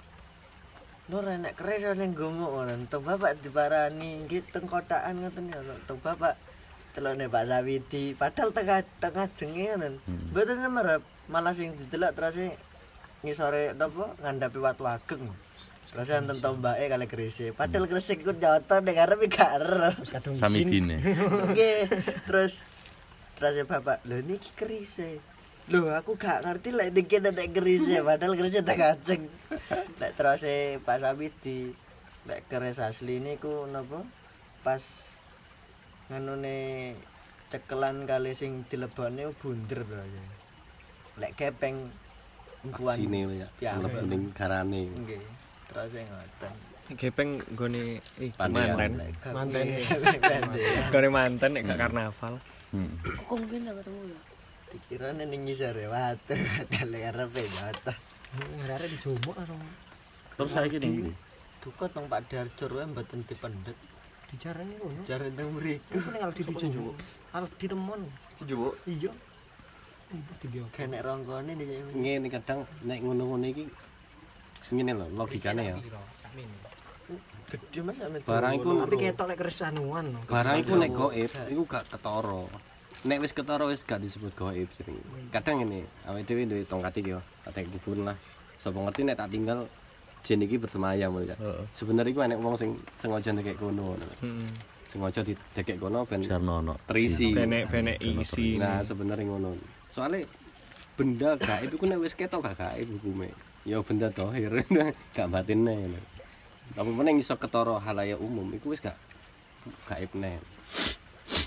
Nur 1.04 1.28
enek 1.28 1.60
keris 1.60 1.84
ning 1.94 2.16
gumuk 2.16 2.50
ngono. 2.50 2.88
Teng 2.88 3.04
bapak 3.04 3.36
diparani 3.38 4.24
nggih 4.24 4.48
teng 4.50 4.64
kotakan 4.64 5.20
ngoten 5.20 5.52
ya 5.52 5.60
teng 5.84 6.00
bapak 6.00 6.40
celone 6.94 7.26
Pak 7.26 7.44
Sawiti 7.44 8.14
padahal 8.14 8.54
tengah 8.54 8.80
tengah 9.02 9.28
jenge 9.34 9.66
ngoten 9.72 9.94
Hmm. 10.06 10.30
mboten 10.30 10.62
semerep 10.62 11.02
malah 11.26 11.52
sing 11.52 11.74
didelok 11.74 12.14
terus 12.14 12.38
e 12.38 12.54
ngisore 13.24 13.74
napa 13.74 14.14
ngandhapi 14.22 14.60
watu 14.60 14.86
ageng 14.86 15.26
terus 15.94 16.10
enten 16.10 16.42
tombake 16.42 16.90
kali 16.90 17.06
kerise 17.06 17.54
padahal 17.54 17.86
keris 17.86 18.10
iku 18.18 18.34
nyoto 18.34 18.82
ning 18.82 18.98
arep 18.98 19.30
gak 19.30 19.62
ero 19.62 19.94
Wis 20.02 20.10
kadung 20.10 20.34
Sami 20.34 20.66
dine. 20.66 20.98
Oke, 21.46 21.86
terus 22.26 22.66
terus 23.38 23.54
ya 23.54 23.66
bapak, 23.70 24.02
lho 24.10 24.18
niki 24.26 24.50
kerise. 24.58 25.22
Lho 25.70 25.94
aku 25.94 26.18
gak 26.18 26.42
ngerti 26.50 26.74
lek 26.74 26.98
niki 26.98 27.22
nek 27.22 27.54
kerise, 27.54 28.02
padahal 28.02 28.34
kerise 28.34 28.66
tak 28.66 28.82
kaceng. 28.82 29.30
Lek 30.02 30.12
terus 30.18 30.42
e 30.50 30.82
Pak 30.82 30.98
Sabidi 30.98 31.78
lek 32.26 32.42
keris 32.50 32.82
asli 32.82 33.22
niku 33.22 33.70
napa? 33.70 34.02
Pas 34.66 34.82
nganune 36.10 36.98
cekelan 37.54 38.10
kali 38.10 38.34
sing 38.34 38.66
dilebone 38.66 39.30
bunder 39.38 39.86
terus. 39.86 40.14
Lek 41.22 41.38
kepeng 41.38 41.94
empuan. 42.66 42.98
sini 42.98 43.30
ya 43.38 43.48
Ya, 43.62 43.72
mlebu 43.78 44.10
ning 44.10 44.34
garane 44.34 44.90
Nggih. 44.90 45.43
Terus 45.74 45.94
e 45.98 46.02
ngoten. 46.06 46.54
Gepeng 46.94 47.30
gone 47.58 47.98
iki 48.22 48.38
Pandean. 48.38 48.78
manten. 48.78 48.92
Manten. 49.34 49.66
Gone 50.94 51.10
manten 51.10 51.50
nek 51.58 51.64
gak 51.66 51.80
karnaval. 51.82 52.34
Hmm. 52.70 52.94
Kok 53.02 53.34
mungkin 53.42 53.66
gak 53.66 53.82
ketemu 53.82 54.02
ya? 54.14 54.20
Dikirane 54.74 55.24
ning 55.30 55.42
ngisore 55.50 55.86
watu, 55.90 56.34
kali 56.74 57.00
arepe 57.02 57.42
nyoto. 57.42 57.94
Arek-arek 58.34 58.90
di 58.90 58.98
Jomok 58.98 59.38
karo 59.38 59.54
Terus 60.34 60.50
saiki 60.54 60.78
ning 60.82 60.94
ndi? 61.06 61.12
Duka 61.62 61.86
teng 61.90 62.10
Pak 62.10 62.22
Darjur 62.30 62.70
wae 62.74 62.86
mboten 62.90 63.26
dipendet. 63.26 63.78
dijarani 64.34 64.74
ngono. 64.82 65.02
Jare 65.06 65.30
teng 65.30 65.54
mriku 65.54 65.94
Iku 65.94 66.10
ning 66.10 66.22
Aldi 66.26 66.42
di 66.42 66.54
Jomok. 66.74 66.96
Aldi 67.34 67.66
temon. 67.70 68.02
Jumbo 68.46 68.74
Iya. 68.90 69.14
Mbah 70.14 70.38
dibiyo. 70.42 70.66
kene 70.70 71.02
rongkone 71.02 71.58
di 71.58 71.66
ngene 71.98 72.30
kadang 72.30 72.66
nek 72.86 73.02
ngono-ngono 73.02 73.46
iki 73.50 73.66
ngene 74.74 74.94
lho 74.94 75.06
logikane 75.14 75.64
ya. 75.64 75.78
Gede 77.50 77.80
Mas 77.86 78.00
ame 78.02 78.18
Barang 78.26 78.54
iku- 78.58 78.82
Tapi 78.82 78.96
ketok 78.98 79.26
lek 79.30 79.38
keris 79.38 79.62
anuan. 79.62 80.06
barang 80.26 80.58
iku 80.60 80.74
nek 80.74 80.90
goib 80.92 81.32
iku 81.48 81.64
gak 81.66 81.86
ketara. 81.88 82.44
Nek 83.04 83.18
wis 83.22 83.32
ketara 83.32 83.64
wis 83.70 83.86
gak 83.86 84.02
disebut 84.02 84.34
goib 84.34 84.70
sering. 84.74 84.98
Kadang 85.30 85.62
ini 85.62 85.86
awake 86.04 86.26
dhewe 86.26 86.50
duwe 86.50 86.64
tongkat 86.66 86.98
iki 86.98 87.14
yo 87.14 87.22
katek 87.46 87.70
dukun 87.70 88.10
lah. 88.10 88.18
Sapa 88.58 88.80
ngerti 88.80 89.06
nek 89.06 89.18
tak 89.20 89.30
tinggal 89.30 89.70
jin 90.24 90.40
iki 90.40 90.56
bersemayam 90.56 91.14
Heeh. 91.20 91.68
sebenarnya 91.70 92.10
iku 92.10 92.22
enek 92.24 92.40
wong 92.40 92.56
sing 92.56 92.70
sengaja 92.96 93.30
ndekek 93.30 93.60
kono. 93.60 93.94
Ngono. 93.94 94.08
Heeh. 94.24 94.50
sengaja 94.84 95.22
didekek 95.22 95.78
kono 95.78 96.06
ben 96.06 96.22
Jarno 96.22 96.60
ono. 96.60 96.74
terisi. 96.88 97.34
Benek-benek 97.34 98.02
isi. 98.02 98.58
nah 98.58 98.82
sebenarnya 98.82 99.30
ngono. 99.30 99.54
Soalnya 99.94 100.26
benda 100.98 101.38
gaib 101.38 101.70
iku 101.70 101.86
nek 101.86 102.02
wis 102.02 102.18
ketok 102.18 102.42
gak 102.44 102.58
gaib 102.58 102.88
hukume 102.90 103.30
ya 103.64 103.80
benda 103.80 104.12
dohir 104.12 104.52
gak 105.16 105.28
ngono 105.28 106.00
tapi 106.74 106.90
meneng 106.90 107.20
iso 107.20 107.36
ketara 107.36 107.80
halayak 107.80 108.20
umum 108.20 108.48
iku 108.56 108.76
wis 108.76 108.84
gak 108.84 109.00
gaib 109.88 110.12
nih 110.16 110.40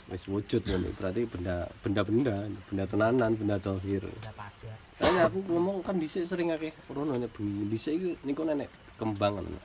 wis 0.09 0.25
wujud 0.29 0.65
ngono 0.65 0.89
berarti 0.97 1.29
benda 1.29 1.69
benda-benda 1.85 2.35
benda 2.69 2.85
tenanan 2.89 3.33
benda 3.37 3.57
dohir 3.61 4.05
Kayaknya 4.97 5.29
aku 5.29 5.45
ngomong 5.45 5.85
kan 5.85 6.01
dhisik 6.01 6.25
sering 6.25 6.57
akeh 6.57 6.73
rono 6.89 7.21
nek 7.21 7.29
bengi 7.37 7.69
dhisik 7.69 8.01
iki 8.01 8.11
niku 8.25 8.49
nenek 8.49 8.73
kembang 8.97 9.37
ngono. 9.37 9.61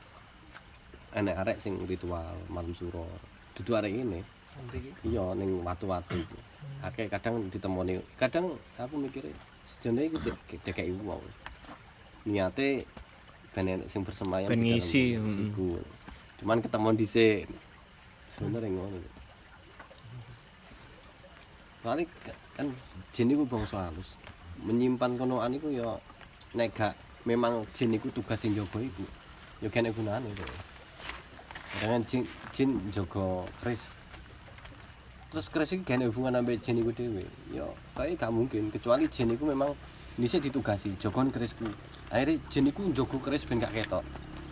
Enek 1.15 1.39
arek 1.39 1.57
sing 1.63 1.79
ritual 1.87 2.35
malam 2.51 2.75
suro. 2.75 3.07
Dudu 3.55 3.79
arek 3.79 3.95
ini 3.95 4.19
iya 5.07 5.31
ning 5.39 5.63
watu-watu. 5.63 6.19
Iku 6.19 6.37
akeh 6.83 7.07
kadang 7.07 7.47
ditemoni 7.47 7.95
kadang 8.19 8.59
aku 8.75 8.99
mikir 8.99 9.23
sejane 9.63 10.11
iku 10.11 10.19
dekeki 10.67 10.99
wong 10.99 11.23
niate 12.27 12.86
ben 13.51 13.67
enek 13.67 13.88
sing 13.91 14.01
bersemayam 14.07 14.47
Ben 14.47 14.63
ngisi, 14.63 15.19
cuman 16.39 16.63
ketemu 16.63 16.89
dhisik 16.95 17.49
sebenarnya 18.31 18.71
ngono 18.71 18.97
Soalnya 21.81 22.05
kan 22.53 22.69
jin 23.10 23.34
iku 23.34 23.43
bangsa 23.49 23.89
halus. 23.89 24.13
Menyimpan 24.62 25.17
konoan 25.17 25.57
iku 25.57 25.73
ya 25.73 25.97
nek 26.53 26.69
gak 26.77 26.93
memang 27.25 27.65
jin 27.73 27.97
iku 27.97 28.13
tugas 28.13 28.38
sing 28.38 28.53
jaga 28.53 28.77
iku. 28.77 29.01
Ya 29.65 29.67
kene 29.73 29.89
gunane 29.89 30.29
to. 30.38 30.45
Dengan 31.81 32.05
jin 32.05 32.21
jin 32.53 32.77
jaga 32.93 33.49
keris. 33.65 33.89
Terus 35.34 35.49
keris 35.49 35.73
iki 35.73 35.81
gak 35.81 36.05
hubungan 36.05 36.38
ambek 36.38 36.62
jin 36.62 36.77
iku 36.77 36.93
dhewe. 36.93 37.25
Ya 37.49 37.65
kayak 37.97 38.21
gak 38.21 38.29
mungkin 38.29 38.69
kecuali 38.69 39.10
jin 39.10 39.34
iku 39.34 39.49
memang 39.49 39.73
dhisik 40.21 40.45
ditugasi 40.45 40.93
jogon 41.01 41.34
kerisku 41.34 41.65
akhirnya 42.12 42.36
jen 42.52 42.67
iku 42.67 42.84
njogo 42.91 43.17
keris 43.24 43.47
ben 43.47 43.63
gak 43.63 43.71
ketok. 43.71 44.04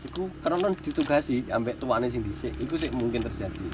Iku 0.07 0.31
karena 0.39 0.71
ditugasi 0.71 1.43
ambek 1.51 1.75
tuane 1.75 2.07
sing 2.07 2.23
dhisik 2.23 2.55
iku 2.55 2.79
sih 2.79 2.87
mungkin 2.95 3.19
terjadi. 3.19 3.67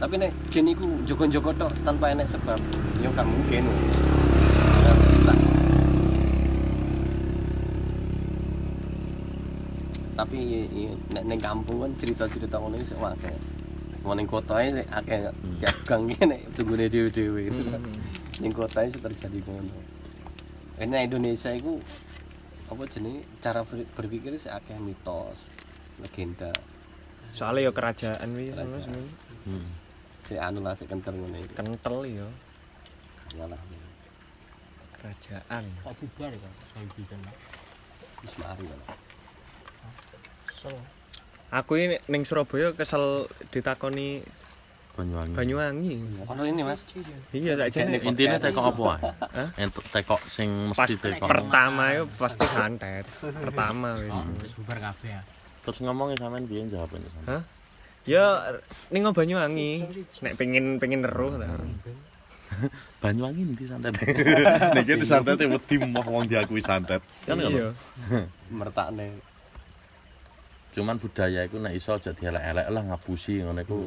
Tapi 0.00 0.16
nek 0.16 0.32
jen 0.48 0.64
iku 0.72 0.88
jogo-jogo 1.04 1.52
tok 1.52 1.72
tanpa 1.84 2.16
enek 2.16 2.24
sebab 2.24 2.56
ya 3.04 3.12
gak 3.12 3.28
mungkin. 3.28 3.68
Tapi 10.16 10.40
nek 11.12 11.24
ning 11.28 11.40
kampung 11.40 11.84
kan 11.84 11.92
cerita-cerita 12.00 12.56
ngono 12.56 12.80
sik 12.80 12.96
akeh. 12.96 13.36
Mau 14.00 14.16
ning 14.16 14.24
kota 14.24 14.64
ae 14.64 14.80
akeh 14.88 15.28
tiap 15.60 15.76
gang 15.84 16.08
iki 16.08 16.24
nek 16.24 16.40
tunggune 16.56 16.88
dhewe-dhewe. 16.88 17.52
Ning 18.40 18.52
kota 18.56 18.88
iki 18.88 18.96
terjadi 18.96 19.44
ngono. 19.44 19.76
Ini 20.80 21.04
Indonesia 21.04 21.52
itu 21.52 21.76
apa 22.70 22.82
jenenge? 22.86 23.26
Cara 23.42 23.66
ber- 23.66 23.90
berpikir 23.98 24.30
sik 24.38 24.54
akeh 24.54 24.78
mitos 24.78 25.44
legenda. 25.98 26.54
Soalnya 27.34 27.68
ya 27.68 27.72
kerajaan 27.74 28.28
wis 28.38 28.54
Kerajaan. 28.54 28.70
Mas, 28.70 28.86
ngono. 28.86 29.10
Hmm. 29.50 29.66
si 30.24 30.38
anu 30.38 30.62
lah 30.62 30.78
sik 30.78 30.86
kental 30.86 31.18
iki. 31.18 31.50
Kental 31.58 32.06
ya 32.06 32.28
malah 33.34 33.58
kerajaan. 35.02 35.64
Kok 35.82 35.94
bubar 35.98 36.32
kan 36.34 36.52
saya 36.70 36.86
bikin 36.94 37.20
wis 38.20 38.34
mari 38.36 38.64
kan 38.68 38.80
kesel 40.44 40.76
aku 41.48 41.72
ini 41.80 41.96
ning 42.12 42.22
Surabaya 42.28 42.76
kesel 42.76 43.24
ditakoni 43.48 44.20
Banyuwangi. 44.90 45.34
Banyuwangi 45.38 45.94
ono 46.26 46.42
ini 46.44 46.62
Mas 46.66 46.82
iya 47.30 47.54
saja 47.56 47.86
Nek 47.86 48.02
Intinya 48.04 48.36
podcast. 48.36 48.44
tekok 48.50 48.64
apa 48.68 48.82
ae? 48.82 49.00
Hah? 49.38 49.48
Entuk 49.56 49.84
tekok 49.88 50.20
sing 50.26 50.48
mesti 50.70 50.94
tekok. 50.98 51.28
pertama 51.30 51.82
itu 51.94 52.04
pasti 52.18 52.46
santet 52.50 53.04
pertama 53.20 53.88
wis 54.02 54.18
wis 54.42 54.52
bubar 54.58 54.78
kabeh 54.82 55.10
ya 55.14 55.22
Terus 55.60 55.78
ngomongin 55.84 56.16
sampean 56.16 56.44
piye 56.48 56.64
jawabane 56.66 57.06
sampean? 57.12 57.28
Hah? 57.30 57.42
ya 58.08 58.24
ning 58.90 59.02
Banyuwangi 59.06 59.70
nek 60.20 60.34
pengen 60.34 60.80
pengen 60.80 61.06
eruh 61.06 61.36
ta 61.38 61.46
Banyuwangi 63.02 63.46
nanti 63.46 63.64
santet. 63.64 63.94
Niki 64.74 64.92
di 64.98 65.06
santet 65.06 65.38
wedi 65.38 65.76
moh 65.78 66.02
wong 66.02 66.26
diakui 66.26 66.58
santet. 66.58 66.98
Kan 67.24 67.38
ngono. 67.38 67.56
iya 67.56 67.68
mertakne 68.58 69.22
Cuman 70.70 70.98
budaya 70.98 71.46
iku 71.46 71.58
nek 71.58 71.74
iso 71.74 71.94
aja 71.94 72.10
dielek-elek 72.10 72.66
lah 72.70 72.82
ngapusi 72.90 73.42
ngono 73.42 73.62
iku 73.62 73.78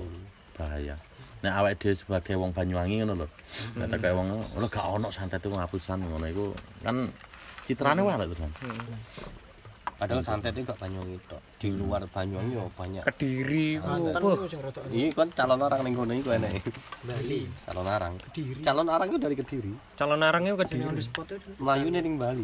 bahaya. 0.55 0.95
Nek 1.43 1.53
awake 1.59 1.75
dhewe 1.81 1.93
sebagai 1.99 2.39
wong 2.39 2.55
Banyuwangi 2.55 3.03
ngono 3.03 3.25
lho. 3.25 3.27
Nek 3.75 3.87
tak 3.91 3.99
kaya 4.05 4.13
wong 4.15 4.29
lho 4.31 4.67
gak 4.71 4.85
ono 4.87 5.11
santet 5.11 5.43
iku 5.43 5.59
ngapusan 5.59 5.99
ngono 5.99 6.25
iku 6.29 6.45
kan 6.85 7.11
citrane 7.67 7.99
wae 7.99 8.15
lho 8.15 8.35
kan. 8.35 8.51
padahal 10.03 10.19
santet 10.19 10.51
itu 10.57 10.67
gak 10.67 10.79
Banyuwangi 10.83 11.15
tok 11.31 11.39
di 11.63 11.71
luar 11.71 12.03
Banyuwangi 12.11 12.59
ya 12.59 12.65
banyak 12.75 13.03
kediri 13.07 13.79
rodok 13.79 14.51
Iya 14.91 15.15
kan 15.15 15.27
calon 15.31 15.61
orang 15.63 15.79
ning 15.87 15.93
kono 15.95 16.11
iku 16.11 16.29
enek. 16.35 16.59
Bali 17.07 17.47
Calon 17.63 17.87
orang. 17.87 18.13
Kediri. 18.19 18.59
Calon 18.59 18.87
orang 18.91 19.07
itu 19.07 19.19
dari 19.21 19.35
Kediri. 19.39 19.71
calon 19.95 20.19
arangnya 20.19 20.59
the 20.59 20.65
kediri 20.67 20.99
spot 20.99 21.31
itu 21.31 21.49
Melayu 21.55 21.87
ning 21.87 22.19
Bali. 22.19 22.43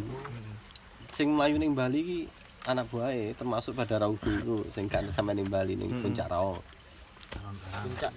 Sing 1.11 1.35
melayu 1.35 1.59
ning 1.59 1.75
Bali 1.75 1.99
ki 1.99 2.19
anak 2.69 2.87
buahe 2.87 3.35
termasuk 3.35 3.75
pada 3.75 4.07
Raudu 4.07 4.29
iku 4.39 4.55
sing 4.71 4.87
gak 4.87 5.11
sampe 5.11 5.35
ning 5.35 5.47
Bali 5.51 5.75
ning 5.75 5.91
Mm-mm. 5.91 6.03
Puncak 6.05 6.31
Raung. 6.31 6.63
Puncak 7.33 8.13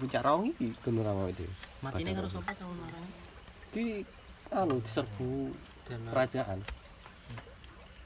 Puncak 0.00 0.22
Raung 0.24 0.48
iki 0.48 0.72
Gunung 0.80 1.04
Raung 1.04 1.28
itu. 1.28 1.44
matine 1.84 2.16
karo 2.16 2.28
sapa 2.32 2.52
calon 2.56 2.78
orang 2.80 3.06
Di 3.72 4.04
anu 4.52 4.80
diserbu 4.84 5.52
dan 5.88 6.00
kerajaan. 6.12 6.58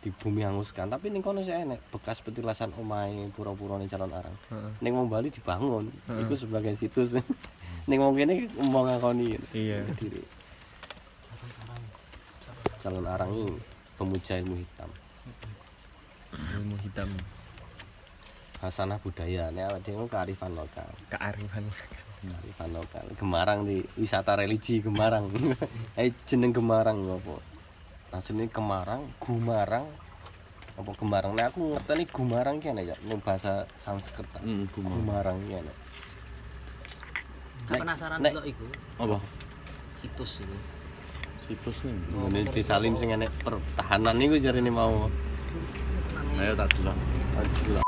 Di 0.02 0.14
bumi 0.14 0.46
hanguskan, 0.46 0.86
tapi 0.86 1.10
ning 1.10 1.18
kono 1.18 1.42
sih 1.42 1.50
enek 1.50 1.82
bekas 1.90 2.22
petilasan 2.22 2.70
omahe 2.78 3.26
pura-pura 3.34 3.74
ning 3.74 3.90
calon 3.90 4.14
arang. 4.14 4.36
Heeh. 4.54 4.70
Ning 4.78 4.92
wong 4.94 5.10
Bali 5.10 5.34
dibangun. 5.34 5.90
Iku 6.06 6.38
sebagai 6.38 6.78
situs. 6.78 7.18
ning 7.90 7.98
wong 7.98 8.14
kene 8.14 8.46
mau 8.62 8.86
ngakoni. 8.86 9.34
iya 9.50 9.82
Kediri. 9.90 10.22
Calon 12.78 13.06
arang 13.10 13.30
ini 13.34 13.58
pemuja 13.98 14.38
ilmu 14.38 14.54
hitam. 14.62 14.90
ilmu 16.36 16.76
hitam 16.86 17.10
Hasanah 18.66 18.98
budaya, 18.98 19.46
ini 19.55 19.62
awak 19.62 19.79
dhewe 19.87 20.11
kearifan 20.11 20.50
lokal. 20.59 20.90
kearifan 21.07 21.70
Kearifan 22.18 22.70
lokal. 22.74 23.07
Gemarang 23.14 23.62
di 23.62 23.79
wisata 23.94 24.35
religi 24.35 24.83
Gemarang. 24.83 25.31
eh 26.00 26.11
jeneng 26.26 26.50
Gemarang 26.50 26.98
apa? 27.07 27.38
Asline 28.11 28.50
Gemarang, 28.50 29.07
Gumarang 29.22 29.87
apa 30.74 30.90
Gemarang. 30.98 31.38
Nek 31.38 31.55
aku 31.55 31.79
ngerteni 31.79 32.05
Gumarang 32.11 32.57
ki 32.59 32.74
ana 32.74 32.83
ya 32.83 32.96
ning 33.07 33.22
bahasa 33.22 33.70
Sanskerta. 33.79 34.42
Heeh, 34.42 34.66
kumo. 34.74 34.90
Gumarang 34.90 35.38
ki 35.46 35.62
ana. 35.62 35.72
Gak 37.70 37.87
penasaran 37.87 38.18
nek- 38.18 38.42
iku 38.50 38.66
Apa? 38.98 39.18
situs 40.02 40.42
iku 40.42 40.57
Situs 41.46 41.79
nih. 41.87 41.94
Ngene 42.11 42.40
di 42.50 42.62
Salim 42.66 42.98
sing 42.98 43.14
enek 43.14 43.31
pertahanan 43.46 44.18
niku 44.18 44.42
jarine 44.42 44.74
mau. 44.74 45.07
Ayo 46.35 46.52
tak 46.59 46.68
delok. 46.74 46.96
Aduh. 47.38 47.86